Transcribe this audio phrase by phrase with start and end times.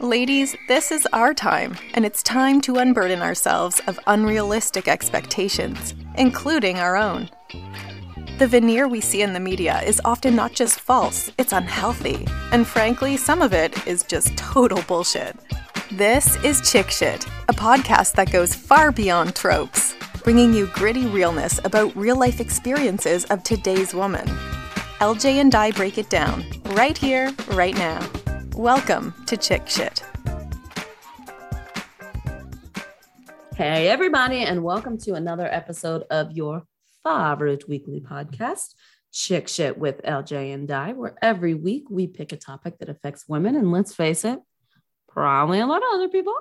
[0.00, 6.78] Ladies, this is our time, and it's time to unburden ourselves of unrealistic expectations, including
[6.78, 7.30] our own.
[8.38, 12.26] The veneer we see in the media is often not just false, it's unhealthy.
[12.50, 15.36] And frankly, some of it is just total bullshit.
[15.92, 21.60] This is Chick Shit, a podcast that goes far beyond tropes, bringing you gritty realness
[21.64, 24.26] about real life experiences of today's woman.
[24.98, 28.00] LJ and I break it down, right here, right now.
[28.56, 30.04] Welcome to Chick Shit.
[33.56, 36.64] Hey, everybody, and welcome to another episode of your
[37.02, 38.74] favorite weekly podcast,
[39.10, 43.26] Chick Shit with LJ and Di, where every week we pick a topic that affects
[43.26, 44.38] women, and let's face it,
[45.08, 46.34] probably a lot of other people.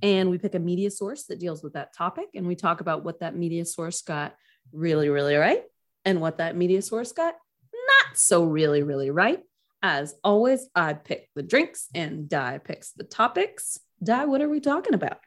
[0.00, 3.04] And we pick a media source that deals with that topic, and we talk about
[3.04, 4.36] what that media source got
[4.72, 5.64] really, really right,
[6.04, 7.34] and what that media source got
[7.74, 9.40] not so really, really right.
[9.82, 13.78] As always, I pick the drinks and Di picks the topics.
[14.02, 15.18] Di, what are we talking about?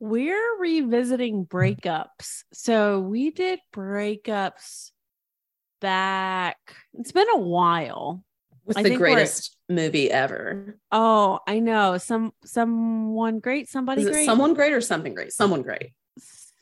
[0.00, 2.42] We're revisiting breakups.
[2.52, 4.90] So we did breakups
[5.80, 6.58] back.
[6.94, 8.24] It's been a while.
[8.64, 10.78] What's I the greatest movie ever?
[10.90, 11.98] Oh, I know.
[11.98, 14.24] Some someone great, somebody great.
[14.24, 15.32] someone great or something great?
[15.32, 15.92] Someone great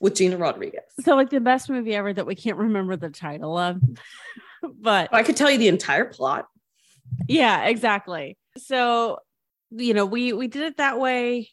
[0.01, 0.83] with Gina Rodriguez.
[1.01, 3.81] so like the best movie ever that we can't remember the title of.
[4.81, 6.49] but I could tell you the entire plot.
[7.29, 8.37] Yeah, exactly.
[8.57, 9.19] So,
[9.71, 11.51] you know, we we did it that way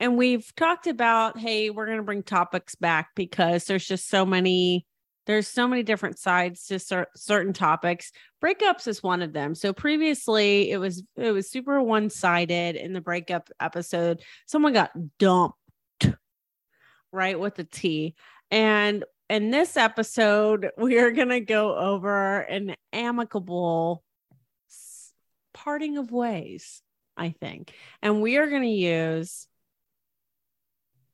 [0.00, 4.26] and we've talked about hey, we're going to bring topics back because there's just so
[4.26, 4.86] many
[5.26, 8.10] there's so many different sides to cer- certain topics.
[8.42, 9.54] Breakups is one of them.
[9.54, 14.22] So previously it was it was super one-sided in the breakup episode.
[14.46, 15.56] Someone got dumped
[17.12, 18.14] right with the T.
[18.50, 24.02] And in this episode, we are going to go over an amicable
[25.64, 26.82] parting of ways,
[27.16, 27.72] I think.
[28.02, 29.46] And we are going to use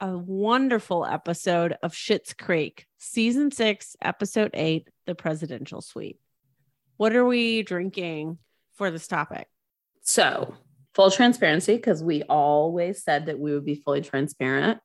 [0.00, 6.18] a wonderful episode of Schitt's Creek, season six, episode eight, The Presidential Suite.
[6.96, 8.38] What are we drinking
[8.74, 9.48] for this topic?
[10.02, 10.54] So,
[10.94, 14.78] full transparency, because we always said that we would be fully transparent.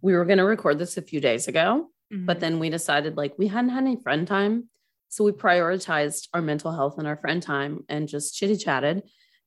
[0.00, 2.40] We were going to record this a few days ago, but mm-hmm.
[2.40, 4.70] then we decided like we hadn't had any friend time.
[5.12, 9.02] So, we prioritized our mental health and our friend time and just chitty chatted.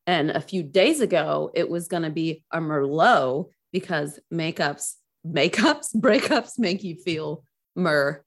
[0.05, 4.93] And a few days ago, it was going to be a Merlot because makeups,
[5.25, 7.43] makeups, breakups make you feel
[7.75, 8.21] Merlot.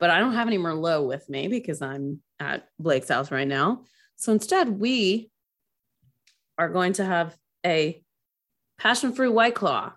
[0.00, 3.84] But I don't have any Merlot with me because I'm at Blake's house right now.
[4.16, 5.30] So instead, we
[6.56, 8.02] are going to have a
[8.78, 9.92] passion fruit white claw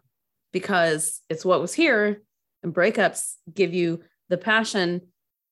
[0.52, 2.22] because it's what was here.
[2.62, 5.02] And breakups give you the passion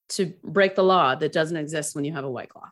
[0.09, 2.69] to break the law that doesn't exist when you have a white cloth.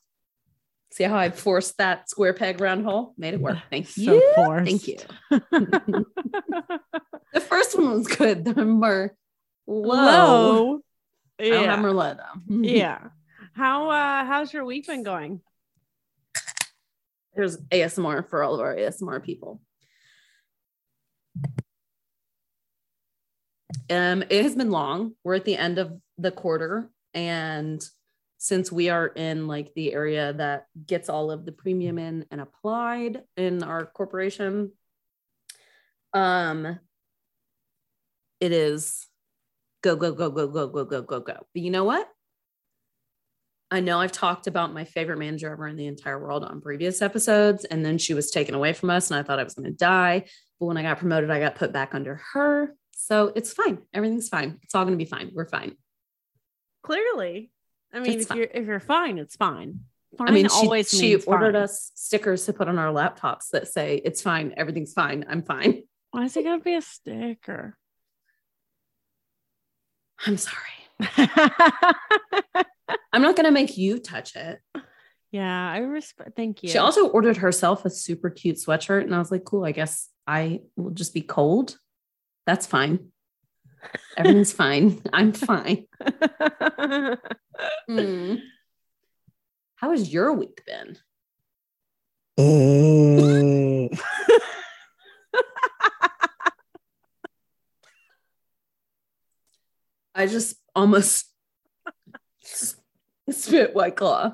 [0.92, 3.14] See how I forced that square peg round hole?
[3.18, 3.58] Made it work.
[3.70, 4.32] Thank So you.
[4.36, 4.66] forced.
[4.66, 4.98] Thank you.
[7.34, 8.44] The first one was good.
[8.44, 9.12] The Merlot.
[9.68, 10.80] Low.
[11.40, 11.82] I don't have Yeah.
[11.82, 12.56] Merlot though.
[12.62, 13.00] yeah.
[13.54, 15.40] How uh how's your week been going?
[17.34, 19.62] There's ASMR for all of our ASMR people.
[23.90, 25.14] Um, it has been long.
[25.24, 27.84] We're at the end of the quarter, and
[28.38, 32.42] since we are in like the area that gets all of the premium in and
[32.42, 34.72] applied in our corporation,
[36.14, 36.80] um,
[38.40, 39.08] it is
[39.84, 41.46] go go go go go go go go go.
[41.54, 42.08] But you know what?
[43.70, 47.02] I know I've talked about my favorite manager ever in the entire world on previous
[47.02, 49.72] episodes, and then she was taken away from us, and I thought I was going
[49.72, 50.26] to die.
[50.60, 52.76] But when I got promoted, I got put back under her.
[53.12, 53.80] So it's fine.
[53.94, 54.58] Everything's fine.
[54.64, 55.32] It's all going to be fine.
[55.34, 55.76] We're fine.
[56.82, 57.52] Clearly.
[57.94, 58.38] I mean, It's if fine.
[58.38, 59.82] you're if you're fine, it's fine.
[60.18, 61.64] Fine I mean, she, always she ordered fine.
[61.64, 64.54] us stickers to put on our laptops that say, It's fine.
[64.56, 65.26] Everything's fine.
[65.28, 65.84] I'm fine.
[66.12, 67.78] Why is it gonna be a sticker?
[70.26, 70.56] I'm sorry.
[73.12, 74.60] I'm not going to make you touch it.
[75.32, 76.38] yeah, I respect.
[76.38, 76.70] Thank you.
[76.70, 79.66] She also ordered herself a super cute sweatshirt, and I was like, Cool.
[79.66, 81.76] I guess I will just be cold.
[82.46, 83.12] That's fine.
[84.18, 85.02] Everything's fine.
[85.14, 85.86] I'm fine.
[87.88, 88.36] Hmm.
[89.76, 90.98] How has your week been?
[100.14, 101.26] I just almost
[103.30, 104.34] spit white claw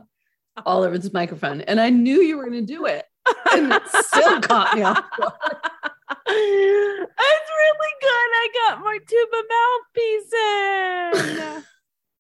[0.66, 3.06] all over this microphone, and I knew you were going to do it,
[3.54, 5.92] and it still caught me off guard.
[6.30, 8.30] It's really good.
[8.34, 10.34] I got my tuba mouthpiece
[11.58, 11.64] in.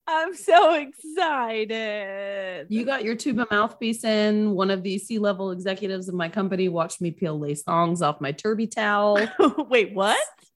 [0.09, 2.67] I'm so excited.
[2.69, 4.51] You got your tuba mouthpiece in.
[4.51, 8.21] One of the C level executives of my company watched me peel lace thongs off
[8.21, 9.19] my turby towel.
[9.69, 10.17] Wait, what?
[10.41, 10.51] It's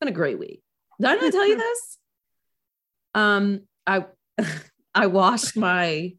[0.00, 0.62] been a great week.
[0.98, 1.98] Did I not tell you this?
[3.14, 4.06] Um, I
[4.94, 6.14] I washed my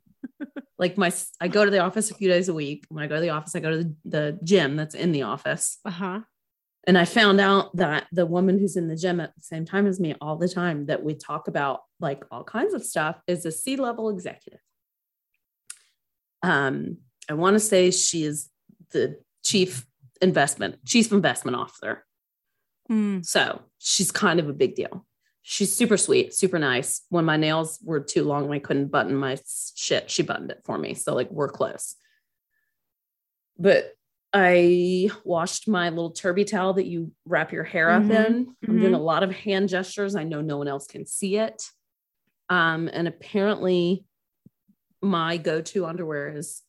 [0.78, 1.12] like my
[1.42, 2.86] I go to the office a few days a week.
[2.90, 5.24] When I go to the office, I go to the, the gym that's in the
[5.24, 5.80] office.
[5.86, 6.20] Uh-huh.
[6.88, 9.88] And I found out that the woman who's in the gym at the same time
[9.88, 13.46] as me all the time that we talk about like all kinds of stuff is
[13.46, 14.60] a C level executive.
[16.44, 16.98] Um,
[17.28, 18.50] I want to say she is
[18.92, 19.86] the chief
[20.22, 22.06] investment, chief investment officer.
[22.90, 23.26] Mm.
[23.26, 25.06] So she's kind of a big deal.
[25.42, 27.02] She's super sweet, super nice.
[27.10, 29.38] When my nails were too long and I couldn't button my
[29.76, 30.94] shit, she buttoned it for me.
[30.94, 31.96] So like we're close.
[33.58, 33.95] But
[34.38, 38.56] I washed my little turby towel that you wrap your hair up Mhm, in.
[38.68, 38.96] I'm doing mhm.
[38.96, 40.14] a lot of hand gestures.
[40.14, 41.64] I know no one else can see it.
[42.50, 44.04] Um, and apparently,
[45.02, 46.62] my go-to underwear is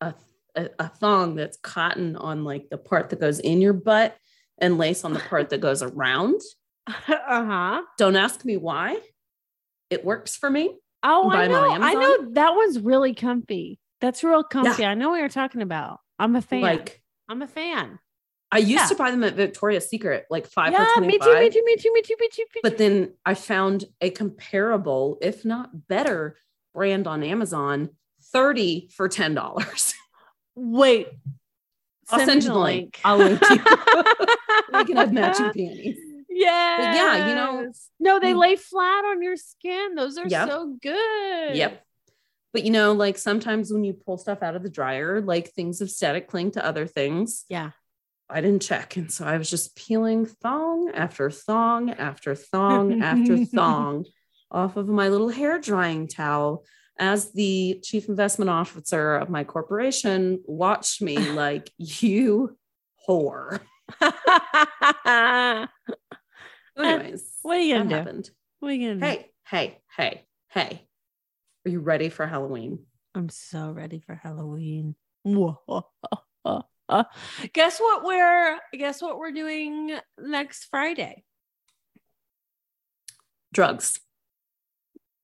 [0.00, 0.14] a,
[0.56, 4.16] a, a thong that's cotton on like the part that goes in your butt
[4.58, 6.40] and lace on the part that goes around.
[6.88, 7.82] uh-huh.
[7.96, 8.98] Don't ask me why.
[9.88, 10.76] It works for me.
[11.04, 11.70] Oh, I know.
[11.70, 13.78] I know that one's really comfy.
[14.00, 14.84] That's real comfy.
[14.84, 16.00] I know what you're talking about.
[16.18, 16.60] I'm a fan.
[16.60, 17.98] Like I'm a fan.
[18.52, 18.86] I used Yeah.
[18.86, 21.26] to buy them at Victoria's Secret, like five yeah, for me 25.
[21.26, 25.18] too, me too, me too, me too, me too, But then I found a comparable,
[25.20, 26.36] if not better,
[26.72, 27.90] brand on Amazon,
[28.32, 29.94] 30 for $10.
[30.54, 31.08] Wait.
[32.10, 33.00] I'll send you the link.
[33.04, 33.60] I'll link to you.
[34.78, 35.98] we can have matching panties.
[36.28, 36.94] Yeah.
[36.94, 38.38] yeah, you know- No, they Mm.
[38.38, 39.94] lay flat on your skin.
[39.94, 40.48] Those are Yep.
[40.48, 41.56] so good.
[41.56, 41.84] Yep.
[42.54, 45.80] But you know, like sometimes when you pull stuff out of the dryer, like things
[45.80, 47.44] of static cling to other things.
[47.48, 47.72] Yeah.
[48.30, 48.96] I didn't check.
[48.96, 54.04] And so I was just peeling thong after thong after thong after thong
[54.52, 56.64] off of my little hair drying towel
[56.96, 62.56] as the chief investment officer of my corporation watched me like, you
[63.06, 63.60] whore.
[66.78, 67.94] Anyways, what are you gonna do?
[67.96, 68.30] happened.
[68.60, 69.06] what are you gonna do?
[69.06, 70.86] Hey, hey, hey, hey.
[71.66, 72.80] Are you ready for Halloween?
[73.14, 74.94] I'm so ready for Halloween.
[77.54, 81.24] guess what we're guess what we're doing next Friday?
[83.54, 83.98] Drugs.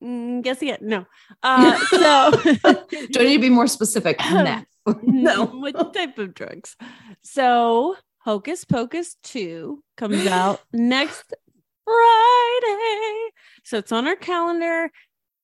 [0.02, 0.78] Mm, guess again.
[0.81, 1.04] No.
[1.42, 4.19] Uh so Do I need to be more specific?
[4.19, 4.64] Meth.
[5.02, 5.44] no.
[5.46, 6.75] what type of drugs?
[7.22, 11.34] So Hocus Pocus 2 comes out next
[11.84, 13.31] Friday.
[13.64, 14.90] So it's on our calendar.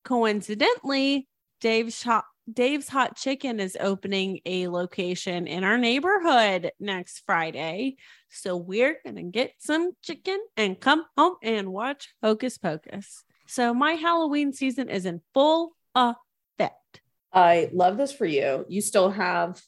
[0.06, 1.26] Coincidentally,
[1.60, 7.96] Dave's hot Dave's Hot Chicken is opening a location in our neighborhood next Friday.
[8.30, 13.24] So we're gonna get some chicken and come home and watch Hocus Pocus.
[13.48, 17.00] So my Halloween season is in full effect.
[17.32, 18.64] I love this for you.
[18.68, 19.60] You still have.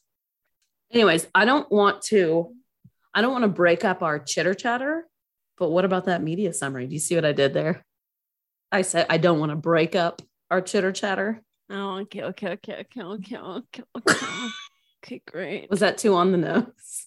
[0.93, 2.55] Anyways, I don't want to.
[3.12, 5.08] I don't want to break up our chitter chatter.
[5.56, 6.87] But what about that media summary?
[6.87, 7.85] Do you see what I did there?
[8.70, 11.42] I said I don't want to break up our chitter chatter.
[11.70, 14.26] Oh, okay, okay, okay, okay, okay, okay, okay.
[15.04, 15.70] okay, great.
[15.70, 17.06] Was that too on the nose?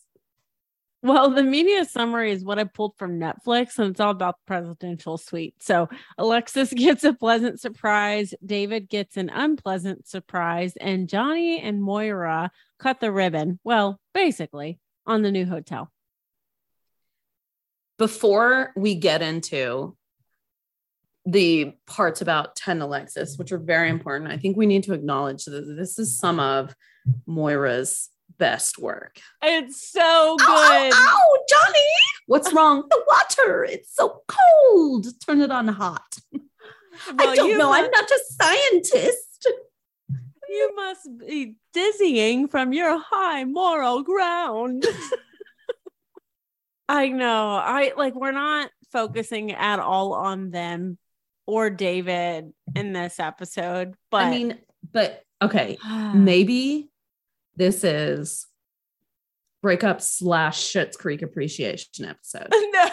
[1.04, 4.46] Well, the media summary is what I pulled from Netflix, and it's all about the
[4.46, 5.56] presidential suite.
[5.60, 5.90] So
[6.20, 13.00] Alexis gets a pleasant surprise, David gets an unpleasant surprise, and Johnny and Moira cut
[13.00, 13.60] the ribbon.
[13.64, 15.92] Well, basically, on the new hotel.
[17.98, 19.96] Before we get into
[21.26, 25.46] the parts about 10 Alexis, which are very important, I think we need to acknowledge
[25.46, 26.76] that this is some of
[27.28, 29.20] Moira's best work.
[29.44, 30.48] It's so good.
[30.48, 31.88] Ow, ow, ow, Johnny,
[32.26, 32.84] what's wrong?
[32.90, 35.08] The water, it's so cold.
[35.26, 36.16] Turn it on hot.
[37.20, 37.72] I don't know.
[37.72, 39.48] I'm not a scientist.
[40.50, 44.86] You must be dizzying from your high moral ground.
[46.90, 47.56] I know.
[47.56, 50.98] I like we're not focusing at all on them
[51.52, 54.58] or David in this episode, but I mean,
[54.92, 55.78] but okay,
[56.16, 56.90] maybe
[57.58, 58.48] this is
[59.62, 62.48] breakup slash Schitt's Creek appreciation episode.
[62.52, 62.90] no.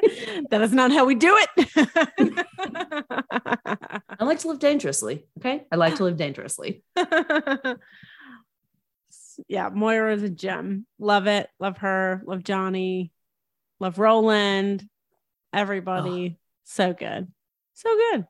[0.50, 1.50] that is not how we do it.
[4.18, 5.26] I like to live dangerously.
[5.38, 5.64] Okay.
[5.70, 6.82] I like to live dangerously.
[9.48, 10.86] yeah, Moira is a gem.
[10.98, 11.48] Love it.
[11.60, 12.22] Love her.
[12.26, 13.12] Love Johnny.
[13.80, 14.88] Love Roland.
[15.52, 16.38] Everybody.
[16.70, 17.32] So good.
[17.72, 18.26] So good.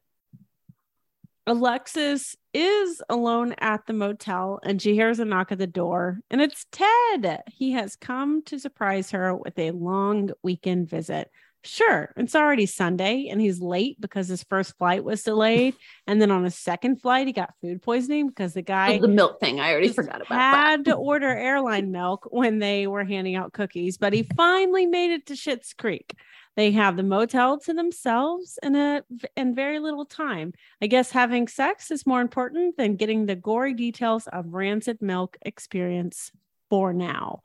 [1.45, 6.41] Alexis is alone at the motel and she hears a knock at the door, and
[6.41, 7.43] it's Ted.
[7.49, 11.33] He has come to surprise her with a long weekend visit.
[11.65, 15.75] Sure, it's already Sunday and he's late because his first flight was delayed.
[16.07, 19.09] And then on his second flight, he got food poisoning because the guy Oh, the
[19.09, 19.61] milk thing.
[19.61, 20.91] I already forgot about had that.
[20.91, 25.27] to order airline milk when they were handing out cookies, but he finally made it
[25.27, 26.15] to Schitt's Creek.
[26.57, 29.03] They have the motel to themselves in a
[29.37, 30.55] in very little time.
[30.81, 35.37] I guess having sex is more important than getting the gory details of rancid milk
[35.43, 36.33] experience
[36.71, 37.43] for now.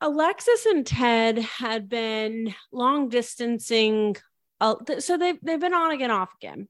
[0.00, 4.16] Alexis and Ted had been long distancing,
[4.60, 6.68] uh, th- so they've they've been on again, off again,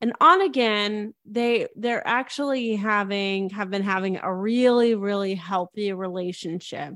[0.00, 1.14] and on again.
[1.24, 6.94] They they're actually having have been having a really really healthy relationship.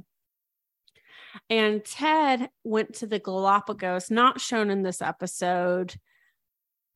[1.48, 5.94] And Ted went to the Galapagos, not shown in this episode,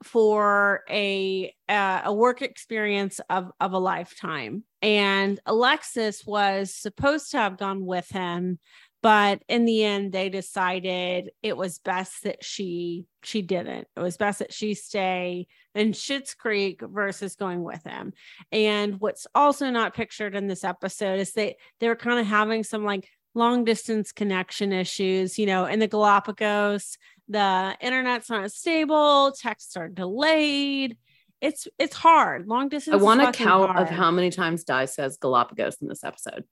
[0.02, 4.64] for a uh, a work experience of of a lifetime.
[4.84, 8.58] And Alexis was supposed to have gone with him,
[9.02, 13.88] but in the end they decided it was best that she she didn't.
[13.96, 18.12] It was best that she stay in Schitt's Creek versus going with him.
[18.52, 22.62] And what's also not pictured in this episode is they they were kind of having
[22.62, 29.32] some like long distance connection issues, you know, in the Galapagos the internet's not stable
[29.32, 30.98] texts are delayed
[31.44, 35.18] it's it's hard long distance I want a count of how many times Di says
[35.18, 36.44] Galapagos in this episode.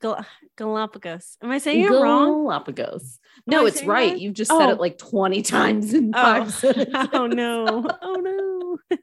[0.00, 0.26] Gal-
[0.58, 3.20] galapagos am i saying it wrong Galapagos.
[3.46, 4.12] No, it's right.
[4.14, 4.20] that?
[4.20, 4.72] You've just said Oh.
[4.72, 7.08] it like 20 times in oh, five oh, sentences.
[7.12, 8.14] oh no oh
[8.90, 8.98] no.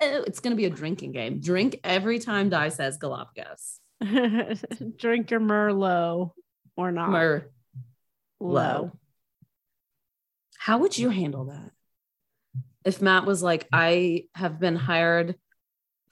[0.00, 1.38] Oh, It's going to be a drinking game.
[1.40, 3.78] Drink every time Di says Galapagos.
[4.96, 6.30] drink your merlot
[6.76, 7.50] or not Mer-
[8.40, 8.90] low
[10.58, 11.71] How would you handle that?
[12.84, 15.36] If Matt was like, I have been hired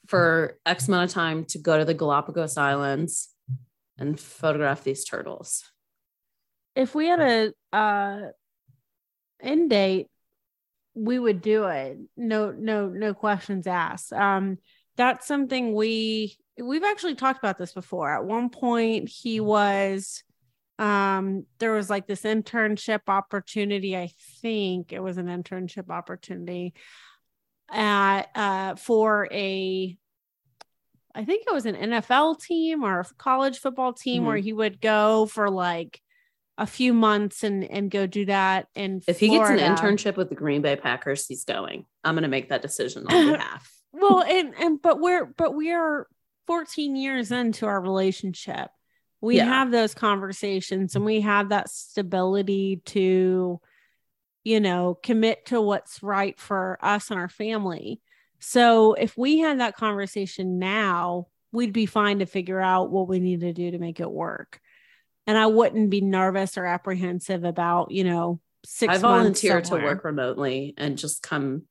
[0.06, 3.28] for X amount of time to go to the Galapagos Islands
[3.98, 5.64] and photograph these turtles.
[6.74, 8.20] if we had a uh
[9.40, 10.06] end date
[10.94, 11.98] we would do it.
[12.16, 14.12] No no no questions asked.
[14.12, 14.58] Um
[14.96, 18.12] that's something we we've actually talked about this before.
[18.12, 20.22] At one point he was
[20.80, 24.10] um there was like this internship opportunity i
[24.40, 26.74] think it was an internship opportunity
[27.70, 29.96] at uh for a
[31.12, 34.80] I think it was an NFL team or a college football team where he would
[34.80, 36.00] go for like
[36.56, 40.28] a few months and and go do that And If he gets an internship with
[40.28, 41.84] the Green Bay Packers, he's going.
[42.04, 43.68] I'm going to make that decision on behalf.
[43.92, 46.06] well and and but we're but we are
[46.46, 48.70] 14 years into our relationship
[49.20, 49.44] we Yeah.
[49.46, 53.60] have those conversations and we have that stability to
[54.44, 58.00] you know commit to what's right for us and our family.
[58.38, 63.18] So if we had that conversation now we'd be fine to figure out what we
[63.18, 64.60] need to do to make it work.
[65.26, 69.74] And i wouldn't be nervous or apprehensive about you know six I months volunteer to
[69.84, 71.62] work remotely and just come.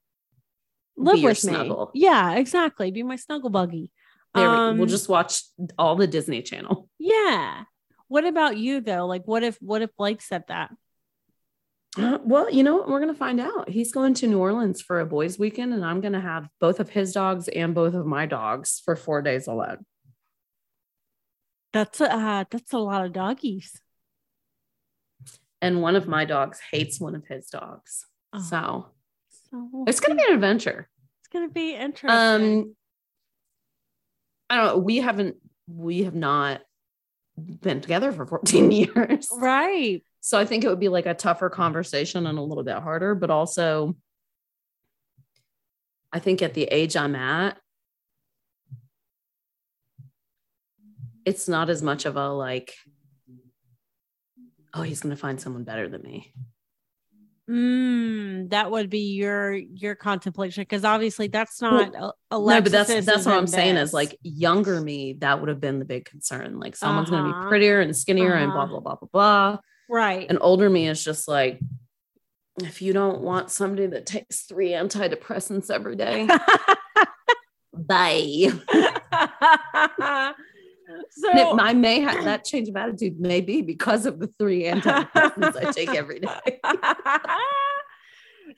[0.97, 1.71] live with me.
[1.93, 2.91] yeah exactly.
[2.91, 3.91] Be my snuggle buggy
[4.35, 5.41] There, Um, we'll just watch
[5.77, 6.87] all the Disney Channel.
[6.99, 7.63] Yeah.
[8.07, 9.05] What about you though?
[9.05, 10.71] Like what if what if Blake said that?
[11.97, 12.87] Uh, well, you know what?
[12.87, 13.67] We're going to find out.
[13.67, 16.79] He's going to New Orleans for a boys' weekend, and I'm going to have both
[16.79, 19.85] of his dogs and both of my dogs for four days alone.
[21.73, 23.81] That's a uh, that's a lot of doggies.
[25.61, 28.05] And one of my dogs hates one of his dogs.
[28.33, 28.39] Oh.
[28.39, 28.85] So
[29.51, 30.87] So it's going to be an adventure.
[31.21, 32.09] it's gonna be interesting.
[32.09, 32.75] Um,
[34.49, 34.77] I don't know.
[34.77, 35.37] We haven't,
[35.67, 36.61] we have not
[37.37, 39.29] been together for 14 years.
[39.33, 40.03] right.
[40.21, 43.15] So I think it would be like a tougher conversation and a little bit harder,
[43.15, 43.95] but also
[46.11, 47.57] I think at the age I'm at,
[51.25, 52.73] it's not as much of a like,
[54.73, 56.33] oh, he's going to find someone better than me.
[57.49, 63.05] Mm, that would be your your contemplation because obviously that's not well, no, but that's
[63.05, 66.59] that's what I'm saying is like younger me, that would have been the big concern.
[66.59, 67.41] Like someone's going to Uh-huh.
[67.41, 68.79] be prettier and skinnier and blah, Uh-huh.
[68.79, 69.57] blah, blah, blah, blah.
[69.89, 70.27] right.
[70.29, 71.59] And older me is just like,
[72.61, 76.27] if you don't want somebody that takes three antidepressants every day,
[77.73, 78.51] bye.
[81.11, 84.27] so And it, I may have that change of attitude, may be because of the
[84.39, 86.59] three antidepressants I take every day.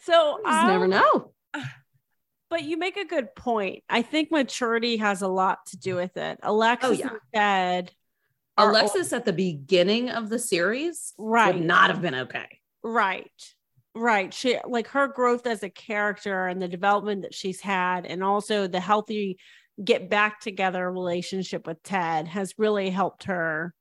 [0.04, 1.32] so You just never know.
[2.50, 3.82] But you make a good point.
[3.90, 6.38] I think maturity has a lot to do with it.
[6.44, 7.08] Alexis oh, yeah.
[7.08, 7.92] and Ted
[8.58, 12.60] are- Alexis at the beginning of the series right, would not have been okay.
[12.84, 13.32] right,
[13.96, 14.34] right.
[14.34, 18.68] She like her growth as a character and the development that she's had, and also
[18.68, 19.38] the healthy
[19.84, 23.74] get back together relationship with Ted has really helped her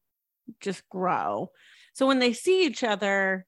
[0.60, 1.50] just grow.
[1.94, 3.46] So when they see each other,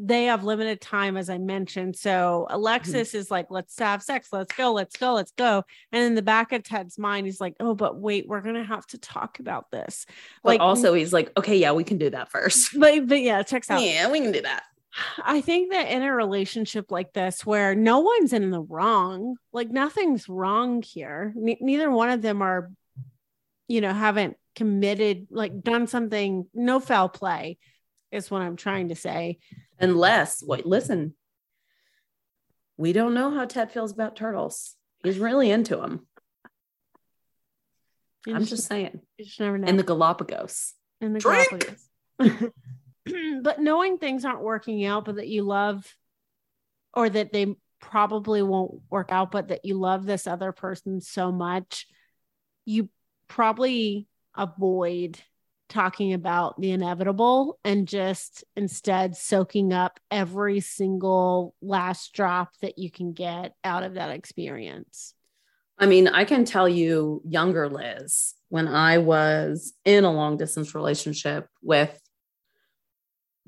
[0.00, 1.96] they have limited time, as I mentioned.
[1.96, 2.54] So Mm-hmm.
[2.54, 5.64] Alexis is like, let's have sex, let's go, let's go, let's go.
[5.90, 8.86] And in the back of Ted's mind, he's like, oh, but wait, we're gonna have
[8.88, 10.06] to talk about this.
[10.44, 12.78] But Like also, he's like, okay, yeah, we can do that first.
[12.78, 13.82] but, but yeah, checks out.
[13.82, 14.62] Yeah, we can do that.
[15.22, 19.70] I think that in a relationship like this, where no one's in the wrong, like
[19.70, 22.70] nothing's wrong here, ne- neither one of them are,
[23.66, 27.58] you know, haven't committed, like done something, no foul play
[28.10, 29.38] is what I'm trying to say.
[29.78, 31.14] Unless, wait, listen,
[32.76, 34.74] we don't know how Ted feels about turtles.
[35.02, 36.06] He's really into them.
[38.26, 39.00] You I'm just saying.
[39.16, 39.68] you just never know.
[39.68, 40.74] In the Galapagos.
[41.00, 41.76] in the Drink!
[42.18, 42.52] Galapagos.
[43.42, 45.86] but knowing things aren't working out, but that you love,
[46.94, 51.30] or that they probably won't work out, but that you love this other person so
[51.30, 51.86] much,
[52.64, 52.88] you
[53.28, 55.18] probably avoid
[55.68, 62.90] talking about the inevitable and just instead soaking up every single last drop that you
[62.90, 65.14] can get out of that experience.
[65.78, 70.74] I mean, I can tell you, younger Liz, when I was in a long distance
[70.74, 71.96] relationship with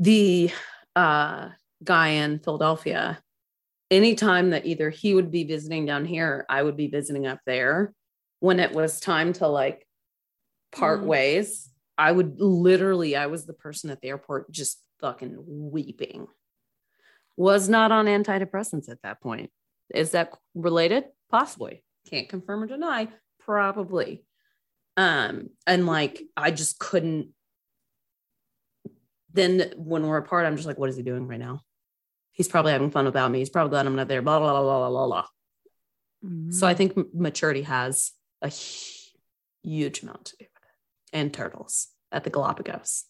[0.00, 0.50] the
[0.96, 1.50] uh,
[1.84, 3.22] guy in Philadelphia,
[3.90, 7.92] anytime that either he would be visiting down here, I would be visiting up there.
[8.40, 9.86] When it was time to like
[10.72, 11.06] part Mhm.
[11.06, 16.26] ways, I would literally, I was the person at the airport just fucking weeping.
[17.36, 19.52] Was not on antidepressants at that point.
[19.94, 21.04] Is that related?
[21.28, 21.84] Possibly.
[22.06, 23.08] Can't confirm or deny.
[23.38, 24.24] Probably.
[24.96, 27.34] Um, and like I just couldn't.
[29.32, 31.60] Then when we're apart, I'm just like, what is he doing right now?
[32.32, 33.38] He's probably having fun without me.
[33.38, 34.22] He's probably glad I'm not there.
[34.22, 35.26] Blah blah blah blah blah blah.
[36.50, 36.76] So I mm-hmm.
[36.76, 41.16] think maturity has a huge amount to do with it.
[41.16, 43.04] And turtles at the Galapagos.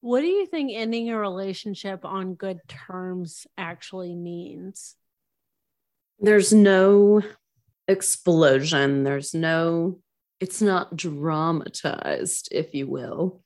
[0.00, 4.96] What do you think ending a relationship on good terms actually means?
[6.18, 7.22] There's no
[7.86, 9.04] explosion.
[9.04, 10.00] There's no,
[10.40, 13.42] it's not dramatized, if you will.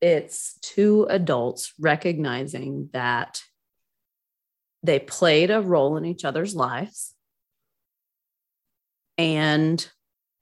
[0.00, 3.42] It's two adults recognizing that
[4.82, 7.14] they played a role in each other's lives
[9.18, 9.86] and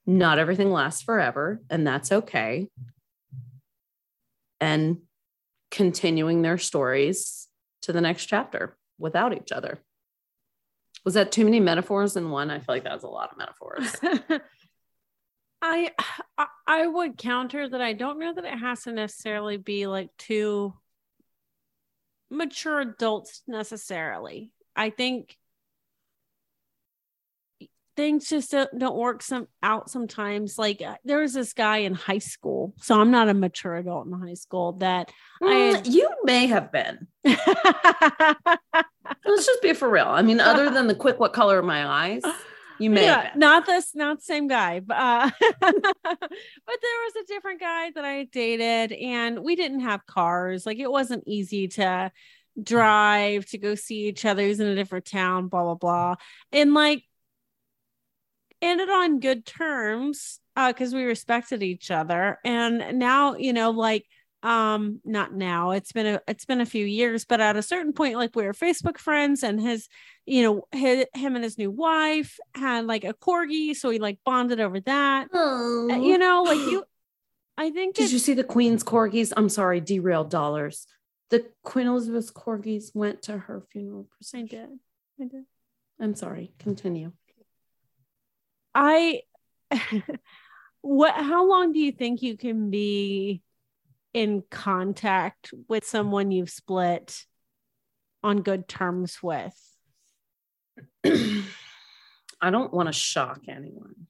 [0.06, 2.68] not everything lasts forever, and that's okay.
[4.60, 4.98] And
[5.70, 7.48] continuing their stories
[7.82, 9.82] to the next chapter without each other.
[11.04, 12.50] Was that too many metaphors in one?
[12.50, 14.40] I feel like that was a lot of metaphors.
[15.62, 15.92] I
[16.38, 20.10] I- I would counter that I don't know that it has to necessarily be like
[20.18, 20.74] two
[22.30, 24.50] mature adults necessarily.
[24.74, 25.36] I think
[27.96, 30.58] things just don't, don't work some out sometimes.
[30.58, 34.06] Like uh, there was this guy in high school, so I'm not a mature adult
[34.06, 35.10] in high school that
[35.42, 37.06] I Mm, you may have been.
[37.24, 37.40] Let's
[39.46, 40.08] just be for real.
[40.08, 42.22] I mean, other than the quick, what color are my eyes?
[42.78, 47.26] You may have not this, not the same guy, but uh, but there was a
[47.26, 50.66] different guy that I dated, and we didn't have cars.
[50.66, 52.10] Like it wasn't easy to
[52.62, 54.42] drive to go see each other.
[54.42, 56.14] He was in a different town, blah blah blah,
[56.52, 57.04] and like
[58.62, 64.06] ended on good terms uh because we respected each other and now you know like
[64.42, 67.92] um not now it's been a it's been a few years but at a certain
[67.92, 69.88] point like we were facebook friends and his
[70.26, 74.18] you know his, him and his new wife had like a corgi so he like
[74.24, 75.88] bonded over that Oh.
[75.88, 76.84] You know like you
[77.56, 79.32] i think Did you see the Queen's corgis?
[79.36, 80.86] I'm sorry, derailed dollars.
[81.30, 84.46] The Queen Elizabeth's corgis went to her funeral i procession.
[84.48, 84.68] did
[85.20, 85.44] i did
[85.98, 86.52] I'm sorry.
[86.58, 87.12] Continue.
[88.74, 89.22] I
[90.82, 93.40] what how long do you think you can be
[94.16, 97.22] in contact with someone you've split
[98.22, 99.54] on good terms with?
[101.04, 104.06] I don't want to shock anyone.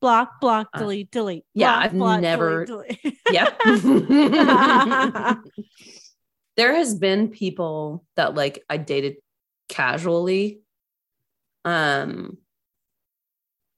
[0.00, 1.44] Block, block, Uh, delete, delete.
[1.54, 3.18] yeah, block, I've block, never- delete, delete.
[3.32, 3.58] Yep.
[6.56, 9.16] there has been people that like I dated
[9.68, 10.60] casually.
[11.64, 12.38] Um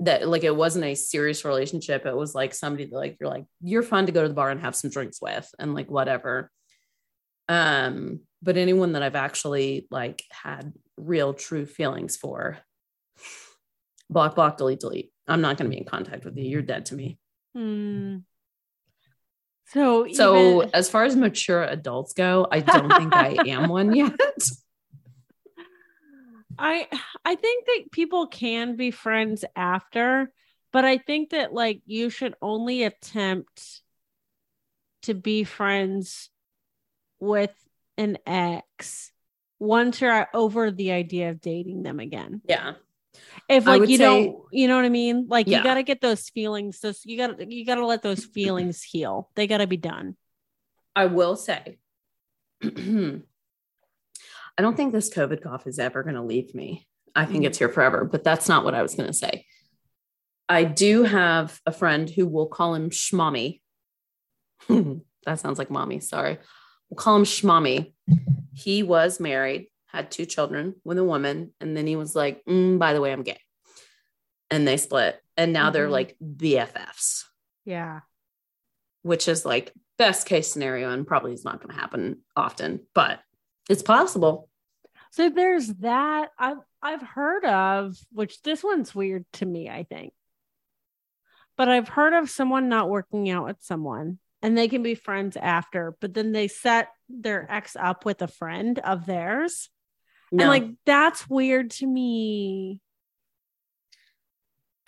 [0.00, 2.06] that like it wasn't a serious relationship.
[2.06, 4.50] It was like somebody that like you're like, you're fun to go to the bar
[4.50, 6.50] and have some drinks with and like whatever.
[7.48, 12.58] Um, but anyone that I've actually like had real true feelings for,
[14.10, 15.12] block, block, delete, delete.
[15.26, 16.44] I'm not gonna be in contact with you.
[16.44, 17.18] You're dead to me.
[17.54, 18.18] Hmm.
[19.66, 23.94] So, So even- as far as mature adults go, I don't think I am one
[23.94, 24.18] yet.
[26.58, 26.86] I
[27.24, 30.32] I think that people can be friends after,
[30.72, 33.82] but I think that like you should only attempt
[35.02, 36.30] to be friends
[37.20, 37.54] with
[37.96, 39.12] an ex
[39.58, 42.42] once you're over the idea of dating them again.
[42.44, 42.74] Yeah.
[43.48, 45.26] If like you say- don't, you know what I mean?
[45.28, 45.58] Like Yeah.
[45.58, 46.80] you got to get those feelings.
[46.80, 49.30] Those you got to you got to let those feelings heal.
[49.34, 50.16] They got to be done.
[50.94, 51.78] I will say,
[54.58, 56.88] I don't think this COVID cough is ever going to leave me.
[57.14, 59.46] I think it's here forever, but that's not what I was going to say.
[60.48, 63.60] I do have a friend who will call him Schmommy.
[64.68, 66.00] that sounds like mommy.
[66.00, 66.38] Sorry.
[66.90, 67.92] We'll call him Schmommy.
[68.52, 72.78] He was married, had two children with a woman, and then he was like, "Mm,
[72.78, 73.40] by the way, I'm gay.
[74.50, 75.20] And they split.
[75.36, 75.92] And now they're Mhm.
[75.92, 77.24] like BFFs
[77.64, 78.00] Yeah.
[79.02, 83.20] which is like best case scenario and probably is not going to happen often, but
[83.68, 84.47] it's possible.
[85.10, 90.12] So there's that I've I've heard of, which this one's weird to me, I think.
[91.56, 95.36] But I've heard of someone not working out with someone and they can be friends
[95.36, 99.68] after, but then they set their ex up with a friend of theirs.
[100.30, 100.44] No.
[100.44, 102.80] And like that's weird to me.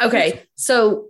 [0.01, 1.09] okay, so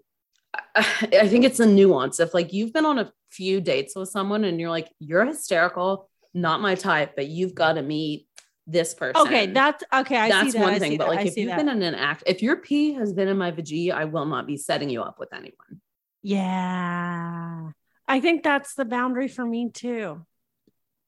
[0.75, 2.21] I I think it's a nuance.
[2.21, 6.09] If like you've been on a few dates with someone and you're like, you're hysterical,
[6.35, 8.27] not my type, but you've got to meet
[8.67, 9.21] this person.
[9.23, 10.17] Okay, that's okay.
[10.17, 10.63] I that's see that.
[10.65, 10.97] one I thing.
[10.99, 11.57] But that, like if you've that.
[11.59, 14.47] been in an act, if your pee has been in my vagina, I will not
[14.47, 15.81] be setting you up with anyone.
[16.23, 17.71] yeah.
[18.09, 20.27] I think that's the boundary for me too.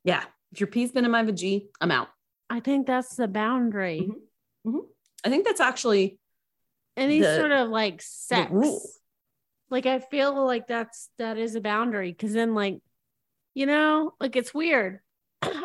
[0.04, 0.22] Yeah.
[0.52, 2.08] If your pee's been in my vagina, I'm out.
[2.48, 4.08] I think that's the boundary.
[4.64, 4.80] Mhm.
[5.24, 6.18] I think that's actually
[6.96, 8.52] Any The- sort of like sex.
[9.70, 12.80] Like I feel like that's that is a boundary because then like,
[13.54, 15.00] you know, like it's weird.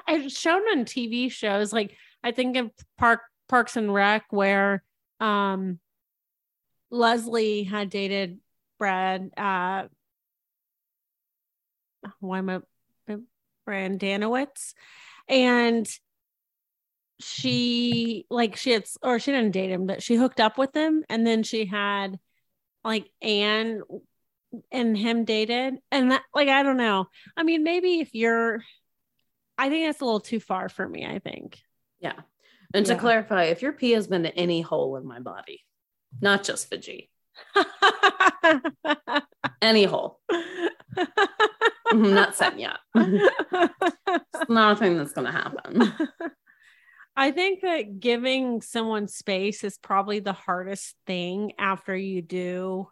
[0.07, 1.73] It's shown on TV shows.
[1.73, 4.83] Like I think of Park Parks and Rec where
[5.19, 5.79] um
[6.89, 8.39] Leslie had dated
[8.77, 9.87] Brad uh
[12.19, 12.59] why am I
[13.67, 14.73] Brendanawicz
[15.27, 15.87] and
[17.19, 21.03] she like she had or she didn't date him but she hooked up with him
[21.09, 22.19] and then she had
[22.83, 23.81] like Anne
[24.71, 28.63] and him dated and that like I don't know I mean maybe if you're
[29.57, 31.59] I think that's a little too far for me I think
[31.99, 32.19] Yeah.
[32.73, 32.99] And to Yeah.
[32.99, 35.63] clarify, if your pee has been to any hole in my body,
[36.21, 37.03] not just vagina,
[39.61, 40.19] any hole,
[41.89, 42.77] I'm not setting yet.
[42.95, 43.29] It's
[44.49, 45.93] not a thing that's going to happen.
[47.15, 52.89] I think that giving someone space is probably the hardest thing after you do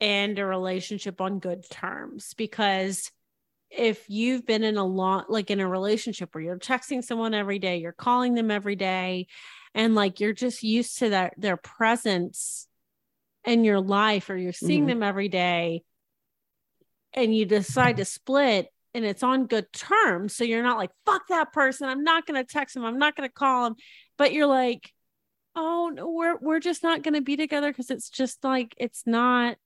[0.00, 3.10] end a relationship on good terms because
[3.76, 7.58] if you've been in a long like in a relationship where you're texting someone every
[7.58, 9.26] day, you're calling them every day
[9.74, 12.66] and like you're just used to that their presence
[13.44, 14.88] in your life or you're seeing Mhm.
[14.88, 15.82] them every day
[17.14, 20.36] and you decide to split and it's on good terms.
[20.36, 21.88] So you're not like, fuck that person.
[21.88, 22.84] I'm not going to text him.
[22.84, 23.76] I'm not going to call him.
[24.18, 24.92] But you're like,
[25.56, 29.06] oh, no, we're, we're just not going to be together because it's just like, it's
[29.06, 29.56] not,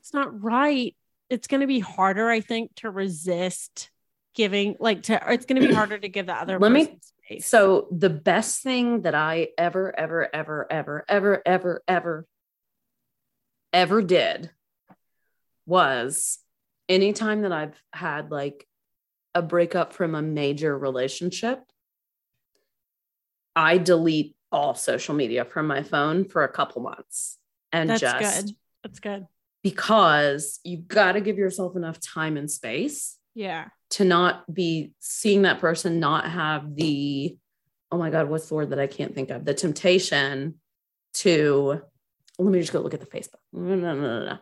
[0.00, 0.94] it's not right.
[1.34, 3.90] It's going to be harder, I think, to resist
[4.36, 7.46] giving, like, to, it's going to be harder to give the other Let me- space.
[7.46, 12.26] So, the best thing that I ever, ever, ever, ever, ever, ever, ever,
[13.72, 14.50] ever did
[15.66, 16.38] was
[16.88, 18.68] anytime that I've had like
[19.34, 21.60] a breakup from a major relationship,
[23.56, 27.38] I delete all social media from my phone for a couple months
[27.72, 28.02] and just.
[28.02, 28.56] That's just good.
[28.84, 29.26] That's good.
[29.64, 33.68] Because you've got to give yourself enough time and space Yeah.
[33.90, 37.36] to not be seeing that person not have the
[37.90, 40.54] oh my god what's the word that i can't think of the temptation
[41.14, 41.80] to
[42.38, 44.38] let me just go look at the facebook no no no no.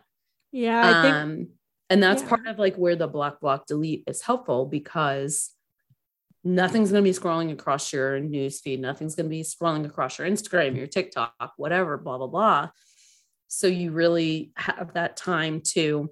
[0.51, 0.81] Yeah.
[0.87, 1.47] I think, um
[1.89, 2.29] and that's yeah.
[2.29, 5.51] part of like where the block block delete is helpful because
[6.43, 10.17] nothing's going to be scrolling across your news feed nothing's going to be scrolling across
[10.19, 12.69] your instagram your tiktok whatever blah blah blah
[13.53, 16.09] so you really have that time to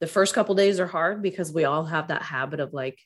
[0.00, 2.98] the first couple days are hard because we all have that habit of like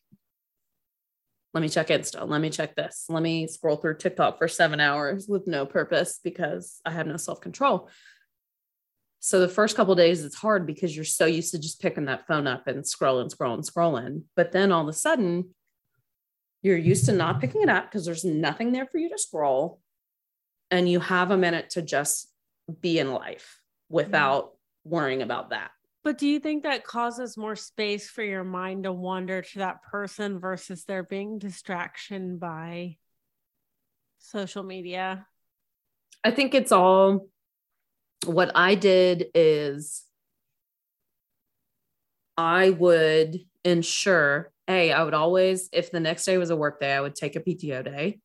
[1.55, 4.81] let me check insta let me check this let me scroll through tiktok for seven
[4.81, 7.89] hours with no purpose because i have no self-control
[9.25, 12.27] so the first couple days it's hard because you're so used to just picking that
[12.27, 14.23] phone up and scrolling, scrolling, scrolling.
[14.35, 15.55] But then all of a sudden,
[16.61, 19.79] you're used to not picking it up because there's nothing there for you to scroll.
[20.73, 22.32] And you have a minute to just
[22.81, 23.97] be in life mm-hmm.
[23.97, 24.53] without
[24.85, 25.71] worrying about that.
[26.05, 29.83] But do you think that causes more space for your mind to wander to that
[29.85, 32.97] person versus there being distraction by
[34.19, 35.27] social media?
[36.25, 37.29] I think it's all
[38.27, 40.05] what I did is
[42.37, 46.93] I would ensure, hey, I would always, if the next day was a work day,
[46.93, 48.21] I would take a PTO day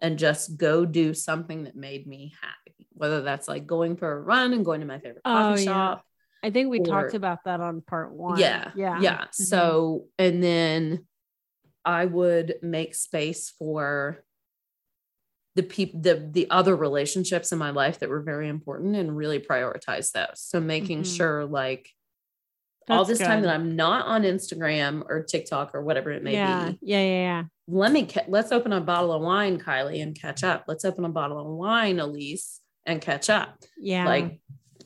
[0.00, 2.65] and just go do something that made me happy,
[2.96, 6.02] whether that's like going for a run and going to my favorite coffee oh, shop.
[6.42, 6.48] Yeah.
[6.48, 8.38] I think we or, talked about that on part one.
[8.38, 8.70] Yeah.
[8.74, 9.00] Yeah.
[9.00, 9.16] Yeah.
[9.16, 9.42] Mm-hmm.
[9.44, 11.06] So, and then
[11.84, 14.24] I would make space for
[15.56, 19.40] the people the the other relationships in my life that were very important and really
[19.40, 21.16] prioritize those so making mm-hmm.
[21.16, 21.88] sure like
[22.86, 23.24] That's all this good.
[23.24, 26.68] time that i'm not on instagram or tiktok or whatever it may yeah.
[26.68, 30.44] be yeah yeah yeah let me let's open a bottle of wine kylie and catch
[30.44, 34.40] up let's open a bottle of wine elise and catch up yeah like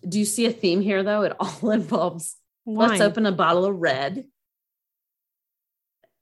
[0.08, 2.88] do you see a theme here though it all involves wine.
[2.88, 4.24] let's open a bottle of red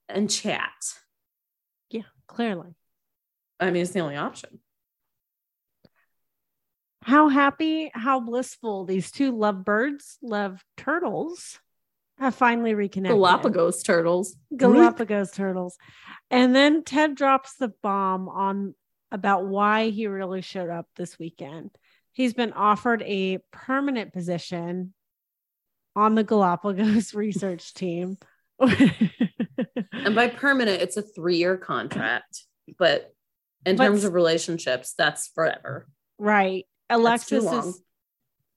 [0.09, 0.73] and chat
[1.91, 2.75] yeah clearly
[3.61, 4.61] I mean, it's the only option.
[7.03, 11.59] How happy, how blissful these two lovebirds, love turtles
[12.19, 13.17] have finally reconnected.
[13.17, 14.37] Galapagos turtles.
[14.57, 15.77] Galapagos turtles.
[16.31, 18.75] And then Ted drops the bomb on
[19.11, 21.71] about why he really showed up this weekend.
[22.13, 24.95] He's been offered a permanent position
[25.95, 28.17] on the Galapagos research team.
[28.61, 32.45] and by permanent, it's a three year contract,
[32.79, 33.15] but
[33.65, 35.89] in but, terms of relationships, that's forever.
[36.19, 36.67] Right.
[36.91, 37.83] Alexis is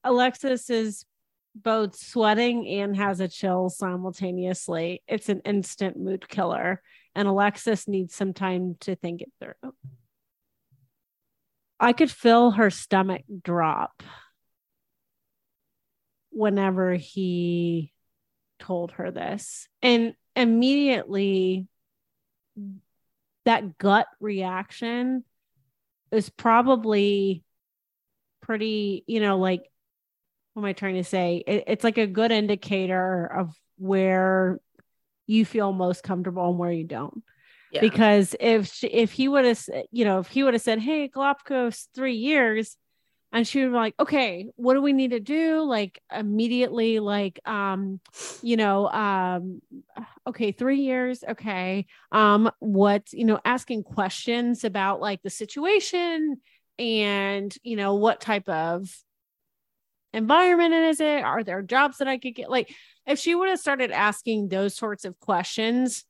[0.03, 1.05] Alexis is
[1.53, 5.03] both sweating and has a chill simultaneously.
[5.07, 6.81] It's an instant mood killer.
[7.13, 9.73] And Alexis needs some time to think it through.
[11.81, 14.03] I could feel her stomach drop
[16.29, 17.91] whenever he
[18.59, 19.67] told her this.
[19.81, 21.67] And immediately
[23.45, 25.23] that gut reaction
[26.11, 27.43] is probably
[28.41, 29.63] pretty, you know, like,
[30.53, 31.43] what am I trying to say?
[31.47, 34.59] It, it's like a good indicator of where
[35.25, 37.23] you feel most comfortable and where you don't.
[37.71, 37.81] Yeah.
[37.81, 41.07] Because if she, if he would have, you know, if he would have said, "Hey,
[41.07, 42.77] Galapagos, three years,"
[43.31, 45.61] and she was like okay what do we need to do?
[45.61, 47.99] Like immediately like um
[48.41, 49.61] you know um
[50.27, 56.37] okay 3 years okay um what you know asking questions about like the situation
[56.77, 58.89] and you know what type of
[60.13, 61.23] environment is it?
[61.23, 62.49] Are there jobs that i could get?
[62.49, 62.73] Like
[63.07, 66.03] if she would have started asking those sorts of questions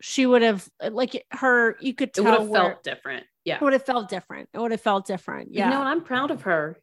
[0.00, 3.56] she would have like her you could tell it would have felt different yeah.
[3.56, 4.50] It would have felt different.
[4.52, 5.54] It would have felt different.
[5.54, 5.64] Yeah.
[5.64, 6.76] You know, and I'm proud of her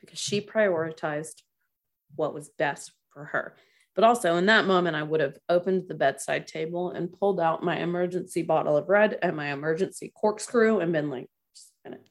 [0.00, 1.42] because she prioritized
[2.16, 3.54] what was best for her.
[3.94, 7.62] But also in that moment, I would have opened the bedside table and pulled out
[7.62, 11.28] my emergency bottle of red and my emergency corkscrew and been like,
[11.84, 12.08] minute.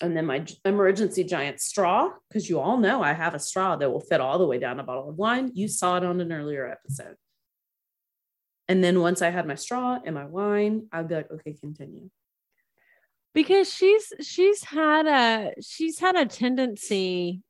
[0.00, 3.90] And then my emergency giant straw, because you all know I have a straw that
[3.90, 5.50] will fit all the way down a bottle of wine.
[5.52, 7.16] You saw it on an earlier episode.
[8.68, 12.10] And then once I had my straw and my wine, I'd be like, okay, continue.
[13.34, 17.42] Because she's she's had a she's had a tendency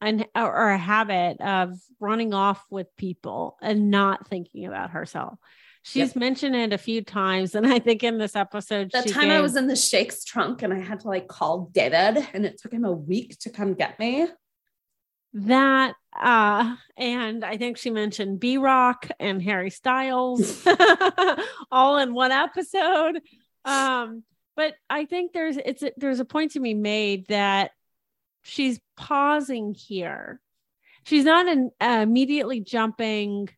[0.00, 5.38] and or a habit of running off with people and not thinking about herself.
[5.82, 6.16] She's yep.
[6.16, 9.40] mentioned it a few times, and I think in this episode, that time gave, I
[9.40, 12.72] was in the Shakes trunk and I had to like call David, and it took
[12.72, 14.26] him a week to come get me
[15.36, 20.66] that uh and i think she mentioned b-rock and harry styles
[21.70, 23.20] all in one episode.
[23.64, 24.22] Um
[24.56, 27.72] but i think there's it's a, there's a point to be made that
[28.42, 30.40] she's pausing here.
[31.04, 33.48] She's not an, uh, immediately jumping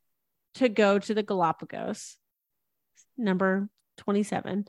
[0.55, 2.17] to go to the galapagos
[3.17, 3.69] number
[3.99, 4.67] 27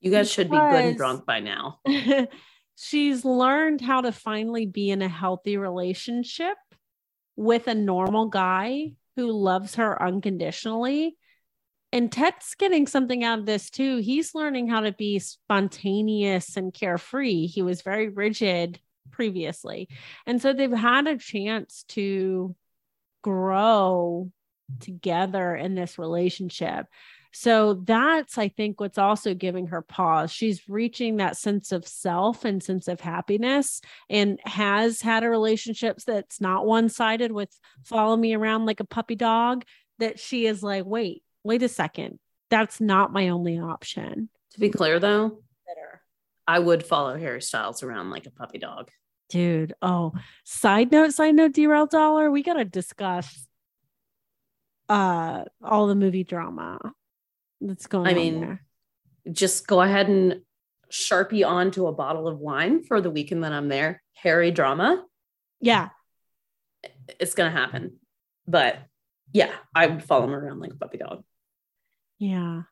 [0.00, 1.80] you guys should be good and drunk by now.
[2.76, 6.56] she's learned how to finally be in a healthy relationship
[7.40, 11.16] with a normal guy who loves her unconditionally.
[11.90, 13.96] And Ted's getting something out of this too.
[13.96, 17.46] He's learning how to be spontaneous and carefree.
[17.46, 18.78] He was very rigid
[19.10, 19.88] previously.
[20.26, 22.54] And so they've had a chance to
[23.22, 24.30] grow
[24.80, 26.84] together in this relationship.
[27.32, 30.32] So that's, I think, what's also giving her pause.
[30.32, 35.98] She's reaching that sense of self and sense of happiness and has had a relationship
[36.06, 39.64] that's not one sided with follow me around like a puppy dog.
[39.98, 42.18] That she is like, wait, wait a second.
[42.48, 44.28] That's not my only option.
[44.54, 45.42] To be clear, though,
[46.48, 48.90] I would follow Harry Styles around like a puppy dog.
[49.28, 50.12] Dude, oh,
[50.44, 52.30] side note, side note, derail dollar.
[52.30, 53.46] We got to discuss
[54.88, 56.80] uh all the movie drama
[57.60, 58.62] that's going I mean, there.
[59.30, 60.42] just go ahead and
[60.90, 64.02] sharpie onto a bottle of wine for the weekend that I'm there.
[64.14, 65.04] Harry drama.
[65.60, 65.90] Yeah.
[67.20, 67.98] it's gonna happen.
[68.46, 68.78] But
[69.32, 71.22] yeah, I would follow him around like a puppy dog.
[72.18, 72.62] Yeah.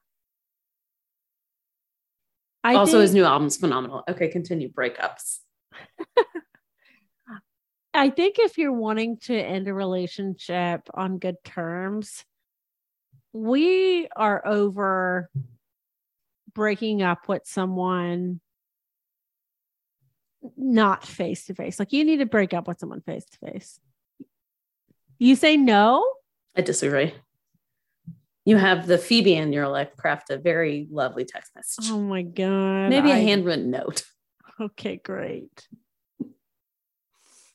[2.64, 4.02] I also, think, his new album's phenomenal.
[4.08, 5.38] Okay, continue breakups.
[7.94, 12.24] I think if you're wanting to end a relationship on good terms,
[13.32, 15.30] we are over
[16.54, 18.40] breaking up with someone
[20.56, 21.78] not face to face.
[21.78, 23.80] Like you need to break up with someone face to face.
[25.18, 26.06] You say no?
[26.56, 27.14] I disagree.
[28.44, 31.90] You have the Phoebe in your life craft a very lovely text message.
[31.90, 32.88] Oh my god.
[32.88, 34.04] Maybe a handwritten note.
[34.60, 35.68] Okay, great.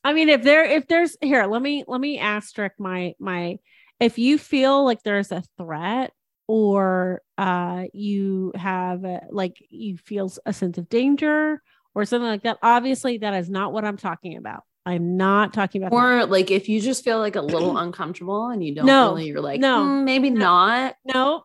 [0.03, 3.57] I mean, if there if there's here, let me let me asterisk my my
[4.03, 6.11] if you feel like there's a threat
[6.47, 11.61] or uh you have a, like you feel a sense of danger
[11.95, 14.63] or something like that, obviously that is not what I'm talking about.
[14.85, 16.29] I'm not talking about or that.
[16.29, 19.41] like if you just feel like a little uncomfortable and you don't no, really, you're
[19.41, 20.95] like, no, mm, maybe no, not.
[21.05, 21.43] No.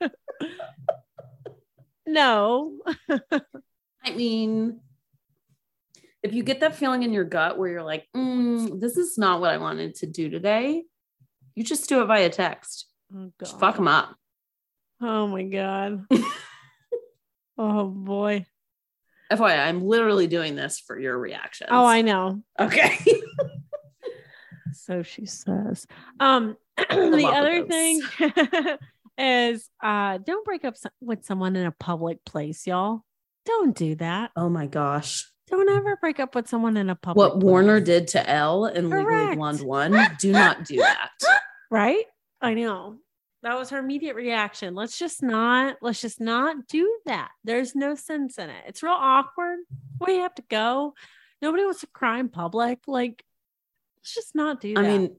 [2.06, 2.72] no.
[4.04, 4.80] I mean,
[6.22, 9.40] if you get that feeling in your gut where you're like, mm, this is not
[9.40, 10.82] what I wanted to do today,
[11.58, 12.86] you just do it via text.
[13.12, 14.14] Oh, just fuck them up.
[15.02, 16.06] Oh my God.
[17.58, 18.46] oh boy.
[19.32, 21.66] FYI, I'm literally doing this for your reaction.
[21.68, 22.44] Oh, I know.
[22.60, 22.96] Okay.
[24.72, 25.84] so she says.
[26.20, 28.02] Um, the other thing
[29.18, 33.00] is uh, don't break up with someone in a public place, y'all.
[33.46, 34.30] Don't do that.
[34.36, 35.28] Oh my gosh.
[35.50, 37.16] Don't ever break up with someone in a public.
[37.16, 37.44] What place.
[37.44, 39.96] Warner did to Elle in Legally Blonde One.
[40.18, 41.10] Do not do that.
[41.70, 42.04] Right?
[42.40, 42.96] I know.
[43.42, 44.74] That was her immediate reaction.
[44.74, 47.28] Let's just not, let's just not do that.
[47.44, 48.64] There's no sense in it.
[48.66, 49.58] It's real awkward.
[50.00, 50.94] We have to go.
[51.42, 52.78] Nobody wants to cry in public.
[52.86, 53.22] Like,
[53.98, 54.82] let's just not do that.
[54.82, 55.16] I mean,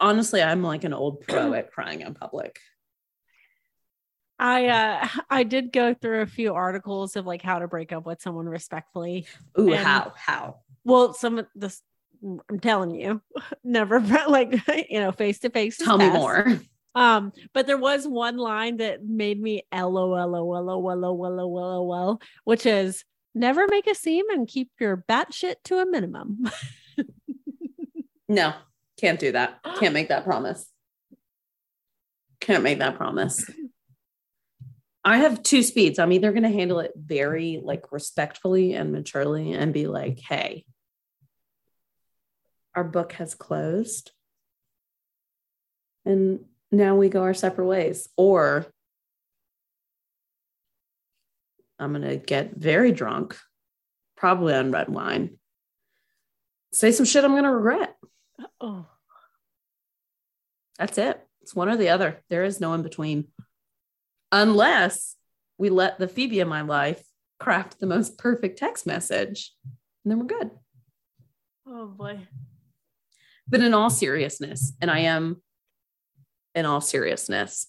[0.00, 2.58] honestly, I'm like an old pro at crying in public.
[4.42, 8.04] I uh I did go through a few articles of like how to break up
[8.04, 9.26] with someone respectfully.
[9.58, 10.12] Ooh, and, how?
[10.16, 10.56] How?
[10.84, 11.80] Well, some of this
[12.22, 13.22] I'm telling you,
[13.64, 15.78] never like you know face to face.
[15.78, 16.60] Tell me more.
[16.94, 20.60] Um, but there was one line that made me lol,
[22.44, 26.50] which is never make a scene and keep your bat shit to a minimum.
[28.28, 28.52] no,
[28.98, 29.60] can't do that.
[29.78, 30.70] Can't make that promise.
[32.40, 33.42] Can't make that promise.
[35.04, 35.98] I have two speeds.
[35.98, 40.64] I'm either going to handle it very like respectfully and maturely and be like, hey,
[42.74, 44.12] our book has closed.
[46.04, 48.08] And now we go our separate ways.
[48.16, 48.66] Or
[51.78, 53.36] I'm going to get very drunk,
[54.16, 55.38] probably on red wine,
[56.72, 57.96] say some shit I'm going to regret.
[58.60, 58.86] Oh,
[60.78, 61.20] that's it.
[61.42, 62.22] It's one or the other.
[62.30, 63.26] There is no in between.
[64.32, 65.16] Unless
[65.58, 67.04] we let the Phoebe in my life
[67.38, 69.52] craft the most perfect text message,
[70.04, 70.50] and then we're good.
[71.66, 72.26] Oh boy.
[73.46, 75.42] But in all seriousness, and I am
[76.54, 77.66] in all seriousness,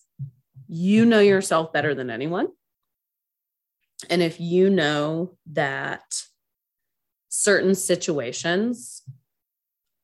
[0.68, 2.48] you know yourself better than anyone.
[4.10, 6.24] And if you know that
[7.30, 9.02] certain situations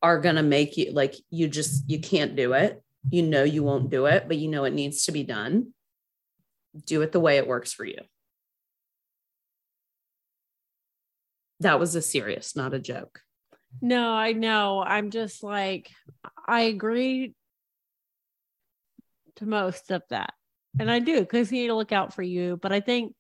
[0.02, 3.63] are going to make you like you just you can't do it, you know you
[3.63, 5.74] won't do it, but you know it needs to be done,
[6.86, 7.99] do it the way it works for you.
[11.62, 13.21] That was a serious, not a joke.
[13.82, 14.82] No, I know.
[14.82, 15.89] I'm just like,
[16.47, 17.34] I agree
[19.36, 20.34] to most of that.
[20.79, 22.58] And I do because you need to look out for you.
[22.62, 23.15] But I think,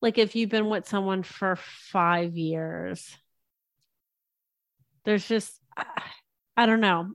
[0.00, 3.14] like, if you've been with someone for five years,
[5.04, 5.60] there's just,
[6.56, 7.12] I don't know.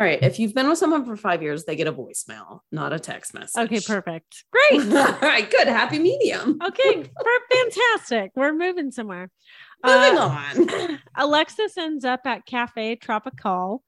[0.00, 0.22] All right.
[0.22, 3.34] If you've been with someone for five years, they get a voicemail, not a text
[3.34, 3.64] message.
[3.64, 4.44] Okay, perfect.
[4.52, 4.82] Great.
[4.96, 5.66] All right, good.
[5.66, 6.58] Happy medium.
[6.64, 7.10] okay,
[7.52, 8.30] fantastic.
[8.36, 9.28] We're moving somewhere.
[9.84, 10.98] Moving uh, on.
[11.16, 13.82] Alexis ends up at Cafe Tropical,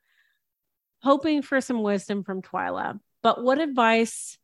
[1.01, 2.99] hoping for some wisdom from Twyla.
[3.22, 4.37] But what advice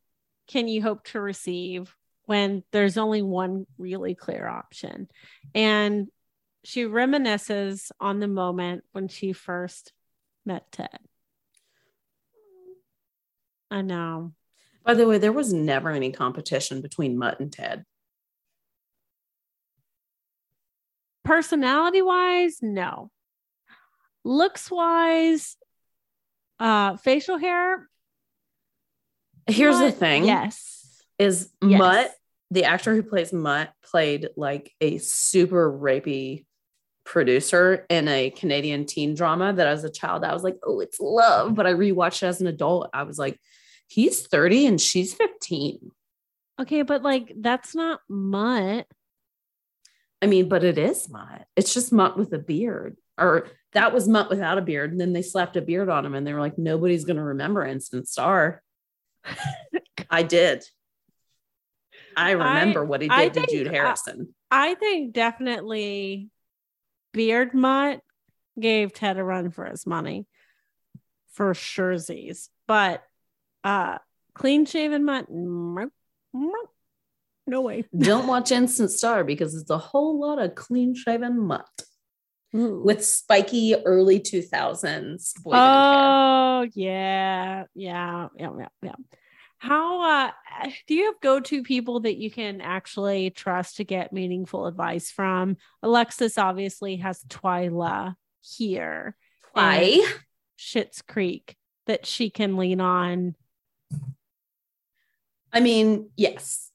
[0.47, 1.93] can you hope to receive
[2.25, 5.09] when there's only one really clear option?
[5.53, 6.07] And
[6.63, 9.91] she reminisces on the moment when she first
[10.45, 10.99] met Ted.
[13.69, 14.33] I know.
[14.83, 17.85] By the way, there was never any competition between Mutt and Ted.
[21.27, 23.11] personality wise, no.
[24.23, 25.57] Looks wise,
[26.59, 27.87] uh, facial hair.
[29.45, 30.25] Here's Mutt, the thing.
[30.25, 31.03] Yes.
[31.19, 31.77] Is yes.
[31.77, 32.11] Mutt,
[32.49, 36.45] the actor who plays Mutt, played like a super rapey
[37.05, 40.99] producer in a Canadian teen drama that as a child I was like, oh, it's
[40.99, 41.55] love.
[41.55, 42.89] But I rewatched it as an adult.
[42.93, 43.37] I was like,
[43.87, 45.91] he's 30 and she's 15.
[46.59, 48.87] Okay, but like that's not Mutt.
[50.21, 51.45] I mean, but it is Mutt.
[51.55, 52.97] It's just Mutt with a beard.
[53.19, 54.91] Or that was Mutt without a beard.
[54.91, 57.23] And then they slapped a beard on him and they were like, nobody's going to
[57.23, 58.63] remember Instant Star.
[60.09, 60.63] I did.
[62.15, 64.33] I remember I, what he did I to think, Jude Harrison.
[64.49, 66.29] I, I think definitely
[67.13, 68.01] Beard Mutt
[68.59, 70.25] gave Ted a run for his money
[71.33, 72.49] for surezies.
[72.67, 73.03] But
[73.67, 73.97] uh
[74.33, 75.27] clean shaven Mutt,
[77.47, 77.85] no way.
[77.97, 81.69] Don't watch Instant Star because it's a whole lot of clean shaven Mutt.
[82.55, 82.81] Ooh.
[82.83, 85.33] With spiky early 2000s.
[85.45, 87.65] Oh, yeah.
[87.75, 88.27] Yeah.
[88.37, 88.49] Yeah.
[88.57, 88.67] Yeah.
[88.81, 88.95] Yeah.
[89.59, 90.31] How uh,
[90.87, 95.11] do you have go to people that you can actually trust to get meaningful advice
[95.11, 95.57] from?
[95.81, 99.17] Alexis obviously has Twyla here.
[99.53, 100.05] Why?
[100.59, 101.55] Schitt's Creek
[101.87, 103.35] that she can lean on.
[105.51, 106.71] I mean, yes.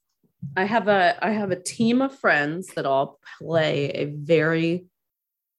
[0.56, 4.86] I have a I have a team of friends that all play a very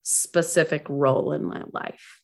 [0.04, 2.22] specific role in my life.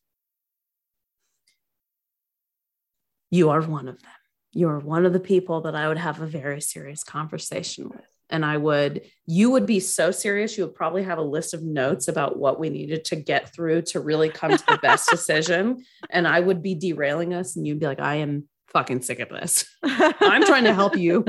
[3.30, 4.10] You are one of them
[4.52, 8.04] you're one of the people that I would have a very serious conversation with.
[8.30, 10.56] And I would, you would be so serious.
[10.56, 13.82] You would probably have a list of notes about what we needed to get through
[13.82, 15.84] to really come to the best decision.
[16.10, 19.28] And I would be derailing us, and you'd be like, I am fucking sick of
[19.28, 19.64] this.
[19.82, 21.24] I'm trying to help you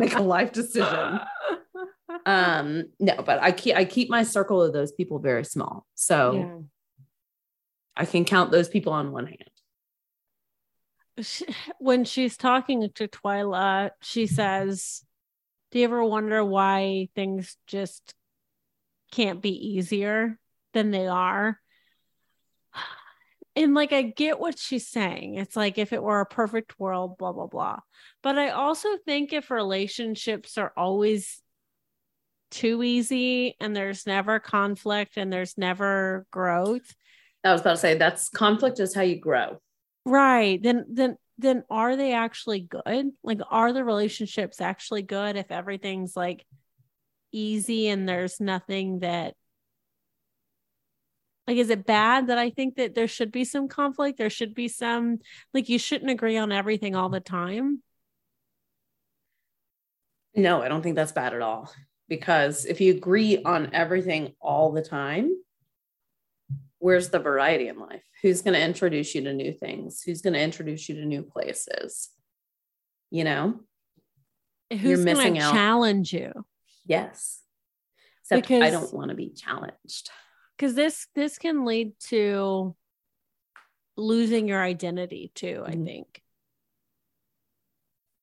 [0.00, 1.20] make a life decision.
[2.24, 5.86] Um, no, but I keep I keep my circle of those people very small.
[5.94, 6.58] So yeah.
[7.96, 9.50] I can count those people on one hand
[11.20, 11.46] she,
[11.78, 15.04] when she's talking to Twyla, she says,
[15.70, 18.14] Do you ever wonder why things just
[19.10, 20.38] can't be easier
[20.74, 21.60] than they are?
[23.58, 25.34] And like, I get what she's saying.
[25.34, 27.80] It's like if it were a perfect world, blah, blah, blah.
[28.22, 31.42] But I also think if relationships are always
[32.50, 36.94] too easy and there's never conflict and there's never growth.
[37.44, 39.60] I was about to say that's conflict is how you grow
[40.08, 45.50] right then then then are they actually good like are the relationships actually good if
[45.50, 46.46] everything's like
[47.30, 49.34] easy and there's nothing that
[51.48, 54.54] like is it bad that i think that there should be some conflict there should
[54.54, 55.18] be some
[55.52, 57.82] like you shouldn't agree on everything all the time
[60.36, 61.72] no i don't think that's bad at all
[62.08, 65.30] because if you agree on everything all the time
[66.78, 68.02] where's the variety in life?
[68.22, 70.02] Who's going to introduce you to new things?
[70.02, 72.08] Who's going to introduce you to new places?
[73.10, 73.60] You know,
[74.70, 75.52] who's you're missing out.
[75.52, 76.32] Challenge you.
[76.84, 77.40] Yes.
[78.22, 80.10] Except because, I don't want to be challenged.
[80.58, 82.74] Because this this can lead to
[83.96, 85.62] losing your identity too.
[85.66, 85.82] Mm-hmm.
[85.82, 86.22] I think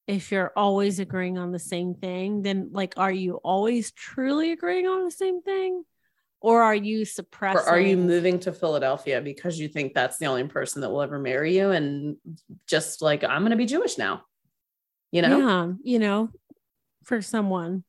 [0.08, 4.86] if you're always agreeing on the same thing, then like, are you always truly agreeing
[4.86, 5.84] on the same thing?
[6.46, 7.60] or are you suppressing?
[7.60, 11.02] Or are you moving to Philadelphia because you think that's the only person that will
[11.02, 11.72] ever marry you?
[11.72, 12.18] And
[12.68, 14.22] just like, I'm going to be Jewish now,
[15.12, 15.40] you know?
[15.40, 16.30] Yeah, you know,
[17.04, 17.84] for someone.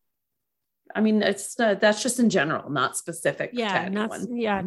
[0.97, 3.51] I mean, it's uh, that's just in general, not specific.
[3.53, 4.63] Yeah, not yeah.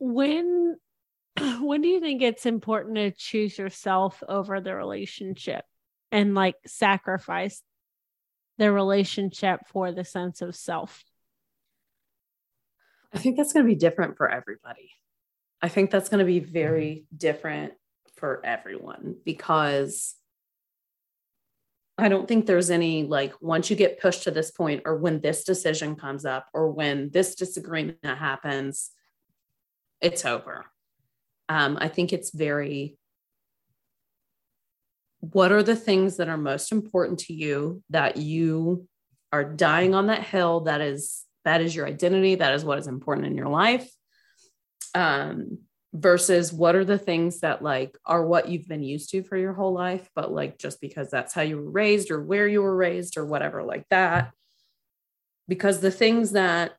[0.00, 0.76] When
[1.60, 5.64] when do you think it's important to choose yourself over the relationship
[6.10, 7.62] and like sacrifice
[8.58, 11.04] the relationship for the sense of self?
[13.12, 14.90] I think that's going to be different for everybody.
[15.62, 17.74] I think that's going to be very different
[18.16, 20.16] for everyone because
[22.00, 25.20] I don't think there's any like once you get pushed to this point or when
[25.20, 28.90] this decision comes up or when this disagreement happens,
[30.00, 30.66] it's over.
[31.48, 32.96] Um, I think it's very
[35.20, 38.86] what are the things that are most important to you that you
[39.32, 42.86] are dying on that hill that is that is your identity that is what is
[42.86, 43.90] important in your life
[44.94, 45.58] um
[45.94, 49.54] versus what are the things that like are what you've been used to for your
[49.54, 52.76] whole life but like just because that's how you were raised or where you were
[52.76, 54.32] raised or whatever like that.
[55.46, 56.72] Because the things that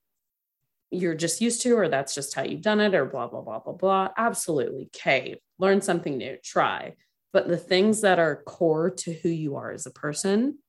[0.92, 3.60] you're just used to or that's just how you've done it or blah blah blah
[3.60, 6.94] blah blah absolutely cave learn something new try.
[7.34, 10.60] But the things that are core to who you are as a person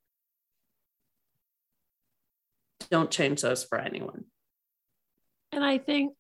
[2.91, 4.24] don't change those for anyone.
[5.53, 6.14] And i think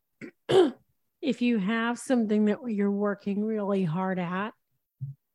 [1.22, 4.52] if you have something that you're working really hard at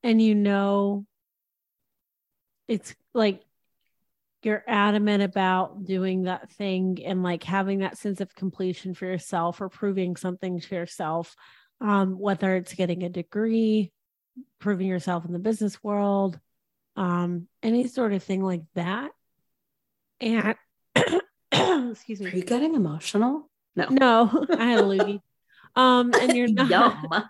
[0.03, 1.05] and you know
[2.67, 3.41] it's like
[4.41, 9.59] you're adamant about doing that thing and like having that sense of completion for yourself
[9.59, 11.35] or proving something to yourself
[11.81, 13.91] um, whether it's getting a degree
[14.59, 16.39] proving yourself in the business world
[16.95, 19.11] um, any sort of thing like that
[20.21, 20.55] and
[21.91, 23.49] excuse me Are you getting emotional?
[23.75, 23.87] No.
[23.89, 25.21] no i had a loogie
[25.75, 26.69] um and you're not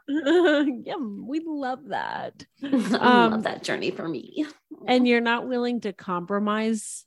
[0.08, 0.84] Yum.
[0.86, 4.46] yum we love that I Um, love that journey for me.
[4.88, 7.06] and you're not willing to compromise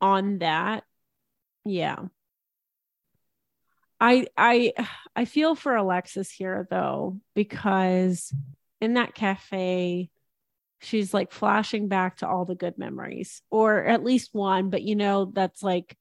[0.00, 0.84] on that
[1.64, 1.96] yeah
[4.00, 4.72] i i
[5.14, 8.34] i feel for alexis here though because
[8.80, 10.10] in that cafe
[10.80, 14.96] she's like flashing back to all the good memories or at least one but you
[14.96, 15.96] know that's like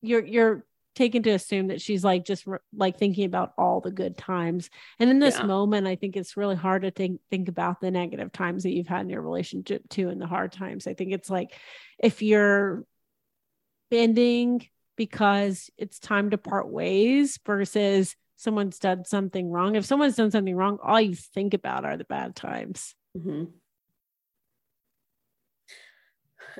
[0.00, 0.64] you're you're
[0.94, 5.10] taken to assume that she's like just like thinking about all the good times and
[5.10, 5.46] in this Yeah.
[5.46, 8.86] moment i think it's really hard to think think about the negative times that you've
[8.86, 11.52] had in your relationship too and the hard times i think it's like
[11.98, 12.84] if you're
[13.90, 14.66] bending
[14.96, 20.56] because it's time to part ways versus someone's done something wrong if someone's done something
[20.56, 23.52] wrong all you think about are the bad times Mhm.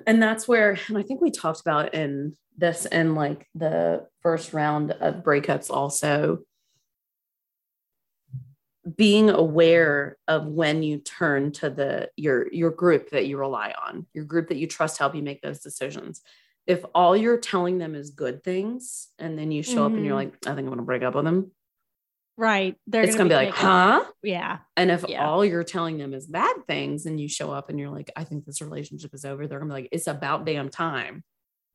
[0.07, 4.53] And that's where, and I think we talked about in this in like the first
[4.53, 6.39] round of breakups also
[8.97, 14.07] being aware of when you turn to the your your group that you rely on
[14.13, 16.21] your group that you trust help you make those decisions
[16.67, 20.15] if all you're telling them is good things and then you show up and you're
[20.15, 20.25] Mhm.
[20.27, 21.51] like i think i'm going to break up with them
[22.37, 25.27] right they're it's going to be like taken- huh yeah and if Yeah.
[25.27, 28.25] all you're telling them is bad things and you show up and you're like, I
[28.25, 31.23] think this relationship is over, they're gonna be like, it's about damn time.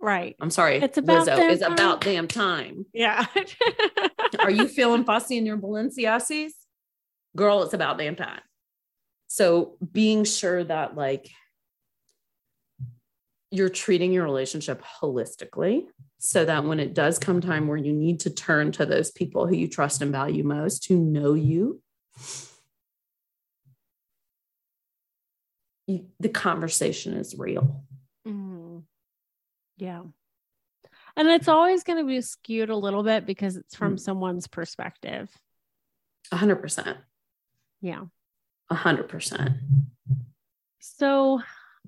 [0.01, 0.77] Right I'm sorry.
[0.77, 1.73] It's about Lizzo, damn it's time.
[1.73, 2.85] about damn time.
[2.93, 3.25] yeah
[4.39, 6.51] Are you feeling fussy in your Balenciagas?
[7.35, 8.41] Girl, it's about damn time.
[9.27, 11.29] So being sure that like
[13.51, 15.85] you're treating your relationship holistically
[16.19, 19.47] so that when it does come time where you need to turn to those people
[19.47, 21.81] who you trust and value most who know you
[25.87, 27.83] you, the conversation is real.
[28.27, 28.68] Mhm.
[29.79, 30.03] Yeah.
[31.15, 33.99] And it's always going to be skewed a little bit because it's from Mm.
[33.99, 35.29] someone's perspective.
[36.31, 36.97] A hundred percent.
[37.81, 38.03] Yeah.
[38.69, 39.51] A hundred percent.
[40.79, 41.41] So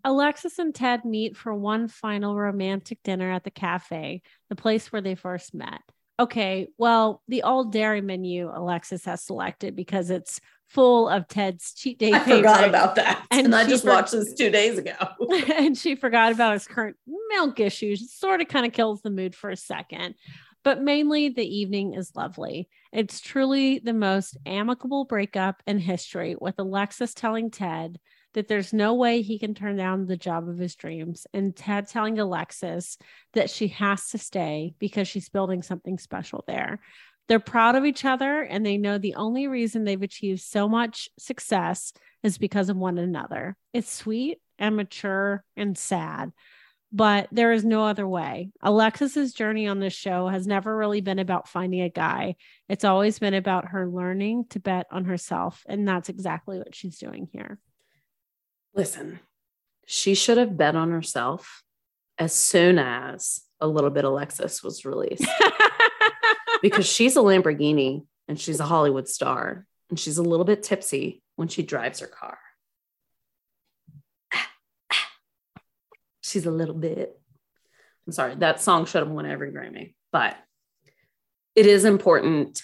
[0.03, 5.01] Alexis and Ted meet for one final romantic dinner at the cafe, the place where
[5.01, 5.81] they first met.
[6.19, 10.39] Okay, well, the all dairy menu Alexis has selected because it's
[10.73, 13.25] full of Ted's cheat day I forgot about that.
[13.31, 14.93] And And, I just for- watched this two days ago.
[15.57, 16.95] and she forgot about his current
[17.29, 18.01] milk issues.
[18.01, 20.15] It sort of kind of kills the mood for a second.
[20.63, 22.69] But mainly the evening is lovely.
[22.93, 27.99] It's truly the most amicable breakup in history, with Alexis telling Ted
[28.33, 31.87] that there's no way he can turn down the job of his dreams, and Ted
[31.87, 32.97] telling Alexis
[33.33, 36.79] that she has to stay because she's building something special there.
[37.31, 41.07] They're proud of each other, and they know the only reason they've achieved so much
[41.17, 43.55] success is because of one another.
[43.71, 46.33] It's sweet and mature and sad,
[46.91, 48.49] but there is no other way.
[48.61, 52.35] Alexis's journey on this show has never really been about finding a guy.
[52.67, 56.97] It's always been about her learning to bet on herself, and that's exactly what she's
[56.97, 57.59] doing here.
[58.75, 59.21] Listen,
[59.85, 61.63] she should have bet on herself
[62.17, 65.25] as soon as a little bit Alexis was released
[66.61, 71.21] because she's a Lamborghini and she's a Hollywood star and she's a little bit tipsy
[71.35, 72.37] when she drives her car.
[76.23, 77.19] She's a little bit.
[78.07, 80.37] I'm sorry, that song should have won every Grammy, but
[81.55, 82.61] it is important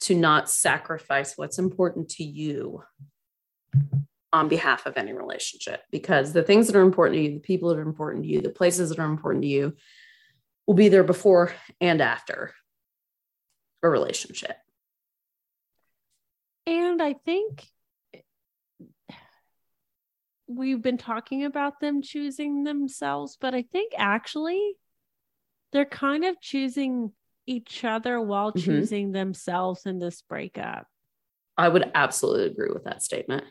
[0.00, 2.82] to not sacrifice what's important to you
[4.32, 7.68] on behalf of any relationship because the things that are important to you, the people
[7.68, 9.76] that are important to you, the places that are important to you
[10.66, 12.52] will be there before and after
[13.82, 14.56] a relationship.
[16.66, 17.66] And I think
[20.46, 24.76] we've been talking about them choosing themselves, but I think actually
[25.72, 27.12] they're kind of choosing
[27.46, 28.64] each other while Mhm.
[28.64, 30.86] choosing themselves in this breakup.
[31.56, 33.44] I would absolutely agree with that statement.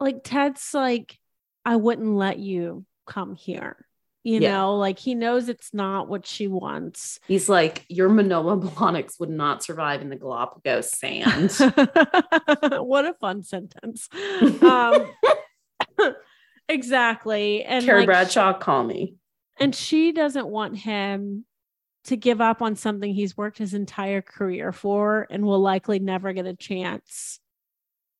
[0.00, 1.18] Like Ted's like,
[1.64, 3.86] I wouldn't let you come here.
[4.24, 4.52] You Yeah.
[4.52, 7.20] know, like he knows it's not what she wants.
[7.28, 11.52] He's like, your Manolo Blahniks would not survive in the Galapagos sand.
[12.82, 14.08] what a fun sentence.
[14.62, 15.06] Um,
[16.68, 17.64] exactly.
[17.64, 19.16] And Carrie like, Bradshaw, call me.
[19.60, 21.44] and she doesn't want him
[22.04, 26.32] to give up on something he's worked his entire career for and will likely never
[26.32, 27.40] get a chance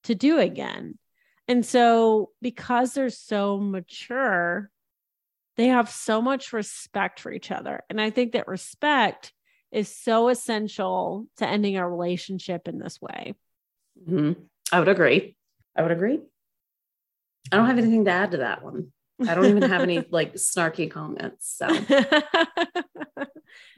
[0.05, 0.99] to do again.
[1.49, 4.71] And so, because they're so mature,
[5.57, 7.83] they have so much respect for each other.
[7.89, 9.33] And I think that respect
[9.71, 13.35] is so essential to ending a relationship in this way.
[14.09, 14.33] Mm-hmm.
[14.73, 15.37] I would agree.
[15.77, 16.21] I would agree.
[17.53, 18.93] I don't have anything to add to that one.
[19.27, 21.55] I don't even have any like snarky comments.
[21.57, 21.67] So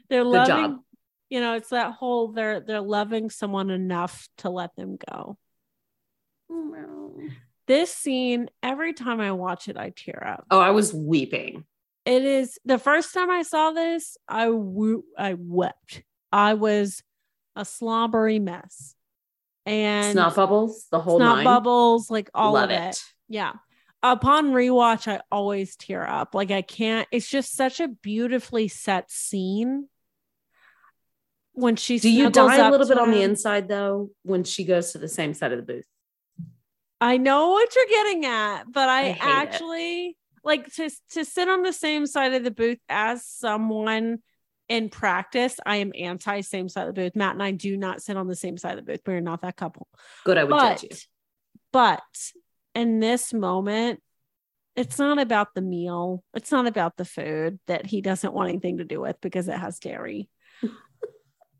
[0.09, 0.79] they're Good loving, job.
[1.29, 5.37] you know, it's that whole they're they're loving someone enough to let them go.
[7.67, 10.45] This scene, every time I watch it, I tear up.
[10.49, 11.65] Oh, I was weeping.
[12.05, 16.03] It is the first time I saw this, I wo- I wept.
[16.31, 17.03] I was
[17.55, 18.95] a slobbery mess.
[19.65, 21.43] And snot bubbles, the whole snot nine.
[21.43, 22.89] bubbles, like all Love of it.
[22.91, 23.03] it.
[23.27, 23.53] Yeah.
[24.01, 26.33] Upon rewatch, I always tear up.
[26.33, 29.89] Like I can't, it's just such a beautifully set scene
[31.51, 34.91] when she do you die a little bit on the inside though when she goes
[34.91, 35.87] to the same side of the booth
[36.99, 40.15] I know what you're getting at, but I, I actually it.
[40.43, 44.19] like to to sit on the same side of the booth as someone
[44.67, 45.59] in practice.
[45.65, 47.15] I am anti same side of the booth.
[47.15, 49.01] Matt and I do not sit on the same side of the booth.
[49.05, 49.87] We're not that couple.
[50.25, 50.97] Good, I would but, judge you.
[51.71, 52.01] But
[52.73, 54.01] in this moment,
[54.75, 56.23] it's not about the meal.
[56.33, 59.57] It's not about the food that he doesn't want anything to do with because it
[59.57, 60.29] has dairy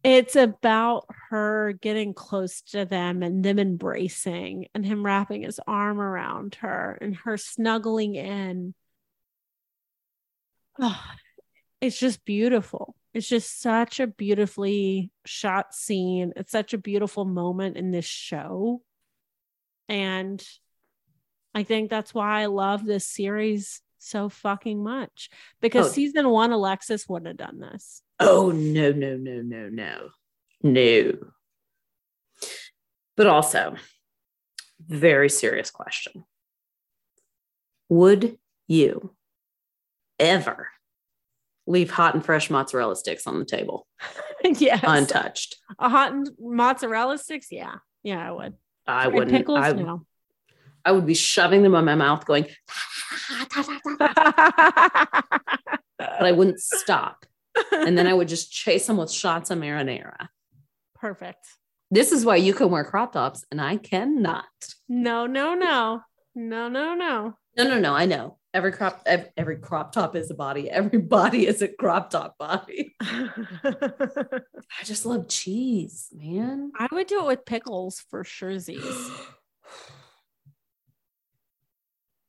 [0.03, 5.99] it's about her getting close to them and them embracing and him wrapping his arm
[5.99, 8.73] around her and her snuggling in.
[10.79, 11.03] Oh,
[11.81, 12.95] it's just beautiful.
[13.13, 16.33] It's just such a beautifully shot scene.
[16.35, 18.81] It's such a beautiful moment in this show.
[19.89, 20.43] And
[21.55, 25.29] I think that's why I love this series so fucking much
[25.59, 25.91] because oh.
[25.91, 28.03] season one, Alexis wouldn't have done this.
[28.20, 30.09] Oh, no, no, no, no, no,
[30.63, 31.13] no.
[33.15, 33.76] But also,
[34.80, 36.24] very serious question.
[37.89, 38.38] Would
[38.68, 39.15] you
[40.20, 40.70] ever
[41.68, 43.88] leave hot and fresh mozzarella sticks on the table?
[44.43, 44.84] yes.
[44.84, 45.57] Untouched.
[45.80, 47.47] A hot and mozzarella sticks?
[47.51, 47.76] Yeah.
[48.03, 48.53] Yeah, I would.
[48.88, 49.32] I wouldn't.
[49.32, 49.59] Pickles?
[49.59, 50.05] I, no.
[50.86, 52.45] I would be shoving them in my mouth going,
[53.99, 54.11] but
[55.99, 57.26] I wouldn't stop
[57.72, 60.28] and then I would just chase them with shots of marinara.
[60.95, 61.45] Perfect.
[61.89, 64.45] This is why you can wear crop tops and I cannot.
[64.89, 66.01] No, no, no.
[66.36, 67.34] No, no, no.
[67.58, 67.93] No, no, no.
[67.93, 68.38] I know.
[68.53, 70.70] Every crop every, every crop top is a body.
[70.70, 72.95] Every body is a crop top body.
[73.01, 74.41] I
[74.84, 76.72] just love cheese, man.
[76.78, 78.58] I would do it with pickles for sure.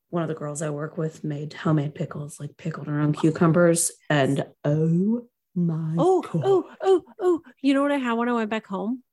[0.09, 3.91] One of the girls I work with made homemade pickles, like pickled her own cucumbers.
[4.09, 6.41] And oh my oh, oh, God.
[6.45, 7.41] oh, oh, oh.
[7.61, 9.03] You know what I had when I went back home?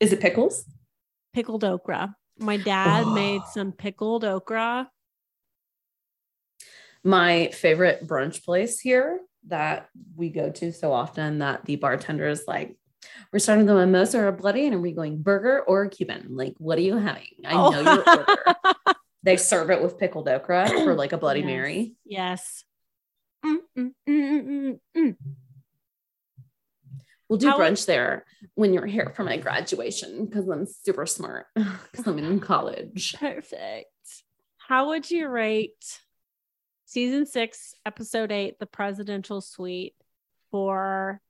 [0.00, 0.64] Is it pickles?
[1.32, 2.16] Pickled okra.
[2.38, 3.14] My dad oh.
[3.14, 4.88] made some pickled okra.
[7.02, 12.44] My favorite brunch place here that we go to so often that the bartender is
[12.48, 12.76] like,
[13.30, 16.28] we're starting the mimosa or a bloody, and are we going burger or Cuban?
[16.30, 17.26] Like, what are you having?
[17.44, 17.70] I oh.
[17.70, 18.36] know your order.
[19.24, 21.46] they serve it with pickled okra for like a Bloody yes.
[21.46, 21.94] Mary.
[22.04, 22.64] Yes.
[23.44, 25.16] Mm, mm, mm,
[27.28, 31.46] we'll do How brunch there when you're here for my graduation because I'm super smart
[31.54, 33.14] because I'm in college.
[33.18, 33.88] Perfect.
[34.58, 36.00] How would you rate
[36.86, 39.94] season six, episode eight, the presidential suite
[40.50, 41.20] for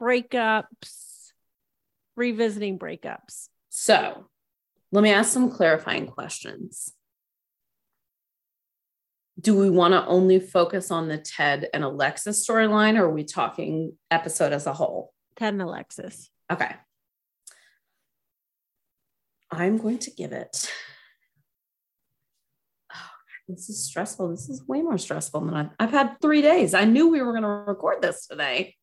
[0.00, 1.32] breakups,
[2.16, 3.48] revisiting breakups?
[3.70, 4.26] So
[4.90, 6.92] let me ask some clarifying questions.
[9.40, 13.24] Do we want to only focus on the Ted and Alexis storyline, or are we
[13.24, 15.12] talking episode as a whole?
[15.36, 16.30] Ted and Alexis.
[16.50, 16.74] Okay.
[19.50, 20.70] I'm going to give it.
[22.92, 23.10] Oh,
[23.48, 24.28] this is stressful.
[24.30, 26.74] This is way more stressful than I've, I've had three days.
[26.74, 28.74] I knew we were going to record this today.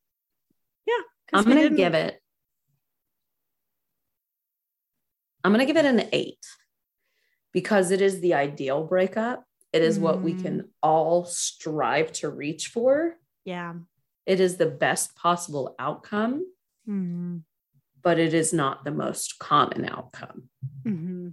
[0.88, 0.94] Yeah.
[1.34, 2.20] I'm going to give it
[5.46, 6.44] I'm going to give it an eight
[7.54, 9.44] because it is the ideal breakup.
[9.72, 10.02] It is mm.
[10.02, 10.68] what we can mm.
[10.82, 13.14] all strive to reach for.
[13.44, 13.76] Yeah.
[14.26, 16.48] It is the best possible outcome,
[16.90, 17.44] mm.
[18.02, 20.50] but it is not the most common outcome.
[20.84, 21.28] Mm-hmm.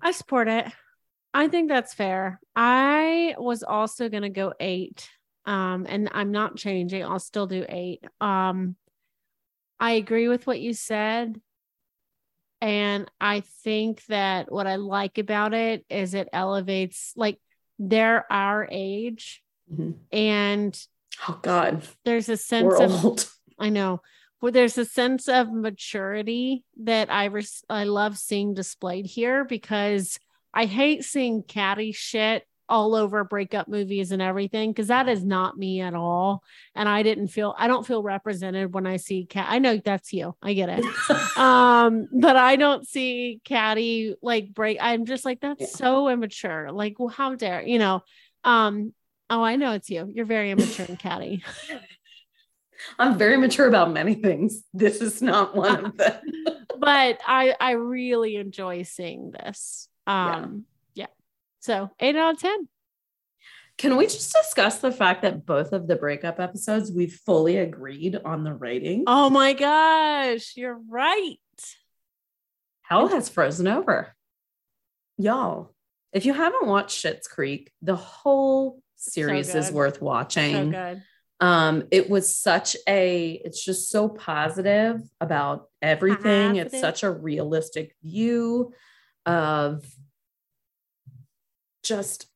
[0.00, 0.66] I support it.
[1.34, 2.40] I think that's fair.
[2.56, 5.10] I was also going to go eight.
[5.44, 7.04] Um, and I'm not changing.
[7.04, 8.02] I'll still do eight.
[8.18, 8.76] Um,
[9.78, 11.38] I agree with what you said.
[12.60, 17.40] And I think that what I like about it is it elevates, like,
[17.78, 19.42] they're our age.
[19.72, 19.92] Mm-hmm.
[20.12, 20.86] And
[21.28, 23.30] oh, God, there's a sense We're of, old.
[23.58, 24.02] I know,
[24.40, 30.18] but there's a sense of maturity that I, res- I love seeing displayed here because
[30.52, 35.58] I hate seeing catty shit all over breakup movies and everything because that is not
[35.58, 36.42] me at all.
[36.74, 39.46] And I didn't feel I don't feel represented when I see cat.
[39.50, 40.36] I know that's you.
[40.40, 40.84] I get it.
[41.36, 44.78] um, but I don't see catty like break.
[44.80, 45.66] I'm just like that's yeah.
[45.66, 46.70] so immature.
[46.72, 48.02] Like, well, how dare you know?
[48.44, 48.94] Um,
[49.28, 50.10] oh, I know it's you.
[50.14, 51.44] You're very immature and catty.
[52.98, 54.62] I'm very mature about many things.
[54.72, 56.20] This is not one of them.
[56.78, 59.88] but I I really enjoy seeing this.
[60.06, 60.69] Um yeah.
[61.60, 62.68] So 8 out of 10.
[63.78, 68.18] Can we just discuss the fact that both of the breakup episodes we fully agreed
[68.24, 69.04] on the rating?
[69.06, 71.38] Oh my gosh, you're right.
[72.82, 74.14] Hell has frozen over.
[75.16, 75.74] Y'all,
[76.12, 80.52] if you haven't watched Schitt's Creek, the whole series so is worth watching.
[80.52, 81.02] So good
[81.40, 86.66] um it was such a it's just so positive about everything positive.
[86.66, 88.72] it's such a realistic view
[89.24, 89.84] of
[91.90, 92.26] just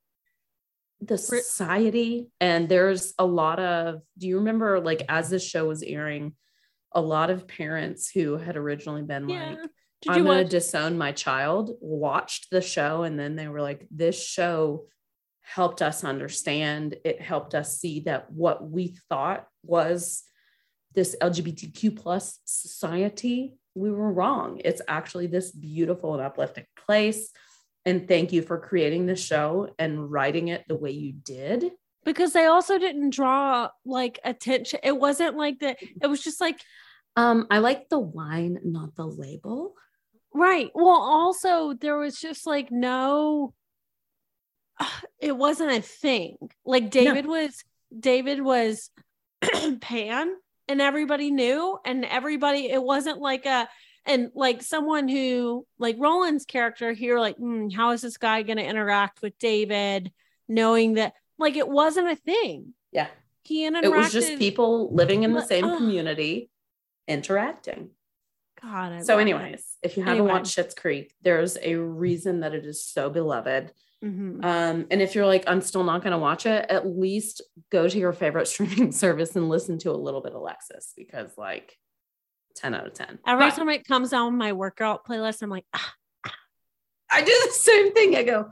[1.01, 5.83] the society and there's a lot of do you remember like as this show was
[5.83, 6.35] airing
[6.93, 9.51] a lot of parents who had originally been yeah.
[9.51, 9.59] like
[10.03, 13.87] Did i'm going to disown my child watched the show and then they were like
[13.91, 14.87] this show
[15.45, 16.97] helped us understand.
[17.05, 20.23] It helped us see that what we thought was
[20.95, 24.61] this LGBTQ plus society, we were wrong.
[24.65, 27.31] It's actually this beautiful and uplifting place.
[27.87, 31.73] And thank you for creating the show and writing it the way you did.
[32.05, 34.81] Because they also didn't draw like attention.
[34.83, 35.79] It wasn't like that.
[35.81, 36.61] It was just like,
[37.17, 39.75] um, I like the wine, not the label.
[40.33, 40.71] Right.
[40.75, 43.55] Well, also there was just like no
[45.21, 46.37] it wasn't a thing.
[46.65, 47.33] Like David no.
[47.33, 47.65] was
[47.99, 48.91] David was
[49.81, 50.35] pan
[50.69, 53.69] and everybody knew and everybody it wasn't like a
[54.07, 58.59] and like someone who like Roland's character here like mm, how is this guy going
[58.59, 60.13] to interact with David
[60.49, 62.75] knowing that like it wasn't a thing.
[62.93, 63.09] Yeah.
[63.43, 66.51] He interacted It was just people living in the same uh, community
[67.07, 67.91] interacting.
[68.63, 69.05] God.
[69.05, 69.91] so anyways, it.
[69.91, 70.33] if you haven't anyway.
[70.33, 73.73] watched Schitt's Creek, there's a reason that it is so beloved
[74.05, 74.45] Mm-hmm.
[74.45, 77.41] Um, and if you're like, I'm still not going to watch it, at least
[77.71, 81.37] go to your favorite streaming service and listen to a little bit of Alexis because,
[81.39, 81.77] like,
[82.57, 83.19] 10 out of 10.
[83.27, 85.95] Every but, time it comes on my workout playlist, I'm like, ah,
[86.27, 86.35] ah.
[87.11, 88.17] I do the same thing.
[88.17, 88.51] I go,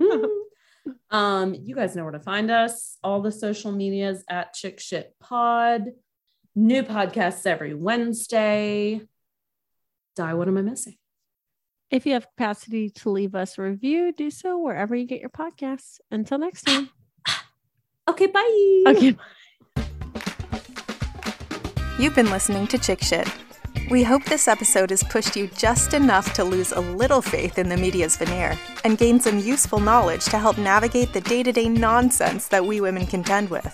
[1.10, 2.98] um, you guys know where to find us.
[3.02, 5.92] All the social medias at Chick Shit Pod.
[6.54, 9.00] New podcasts every Wednesday.
[10.16, 10.96] Die, what am I missing?
[11.90, 15.30] If you have capacity to leave us a review, do so wherever you get your
[15.30, 15.98] podcasts.
[16.10, 16.90] Until next time.
[18.08, 18.82] okay, bye.
[18.88, 19.16] Okay.
[22.02, 23.28] You've been listening to Chick Shit.
[23.88, 27.68] We hope this episode has pushed you just enough to lose a little faith in
[27.68, 31.68] the media's veneer and gain some useful knowledge to help navigate the day to day
[31.68, 33.72] nonsense that we women contend with.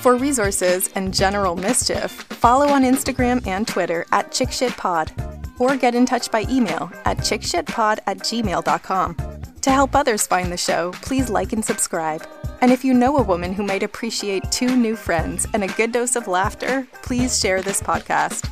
[0.00, 6.06] For resources and general mischief, follow on Instagram and Twitter at ChickShitPod or get in
[6.06, 9.43] touch by email at chickshitpod at gmail.com.
[9.64, 12.28] To help others find the show, please like and subscribe.
[12.60, 15.90] And if you know a woman who might appreciate two new friends and a good
[15.90, 18.46] dose of laughter, please share this podcast.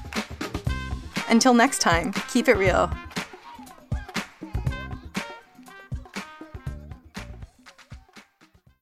[1.29, 2.91] Until next time, keep it real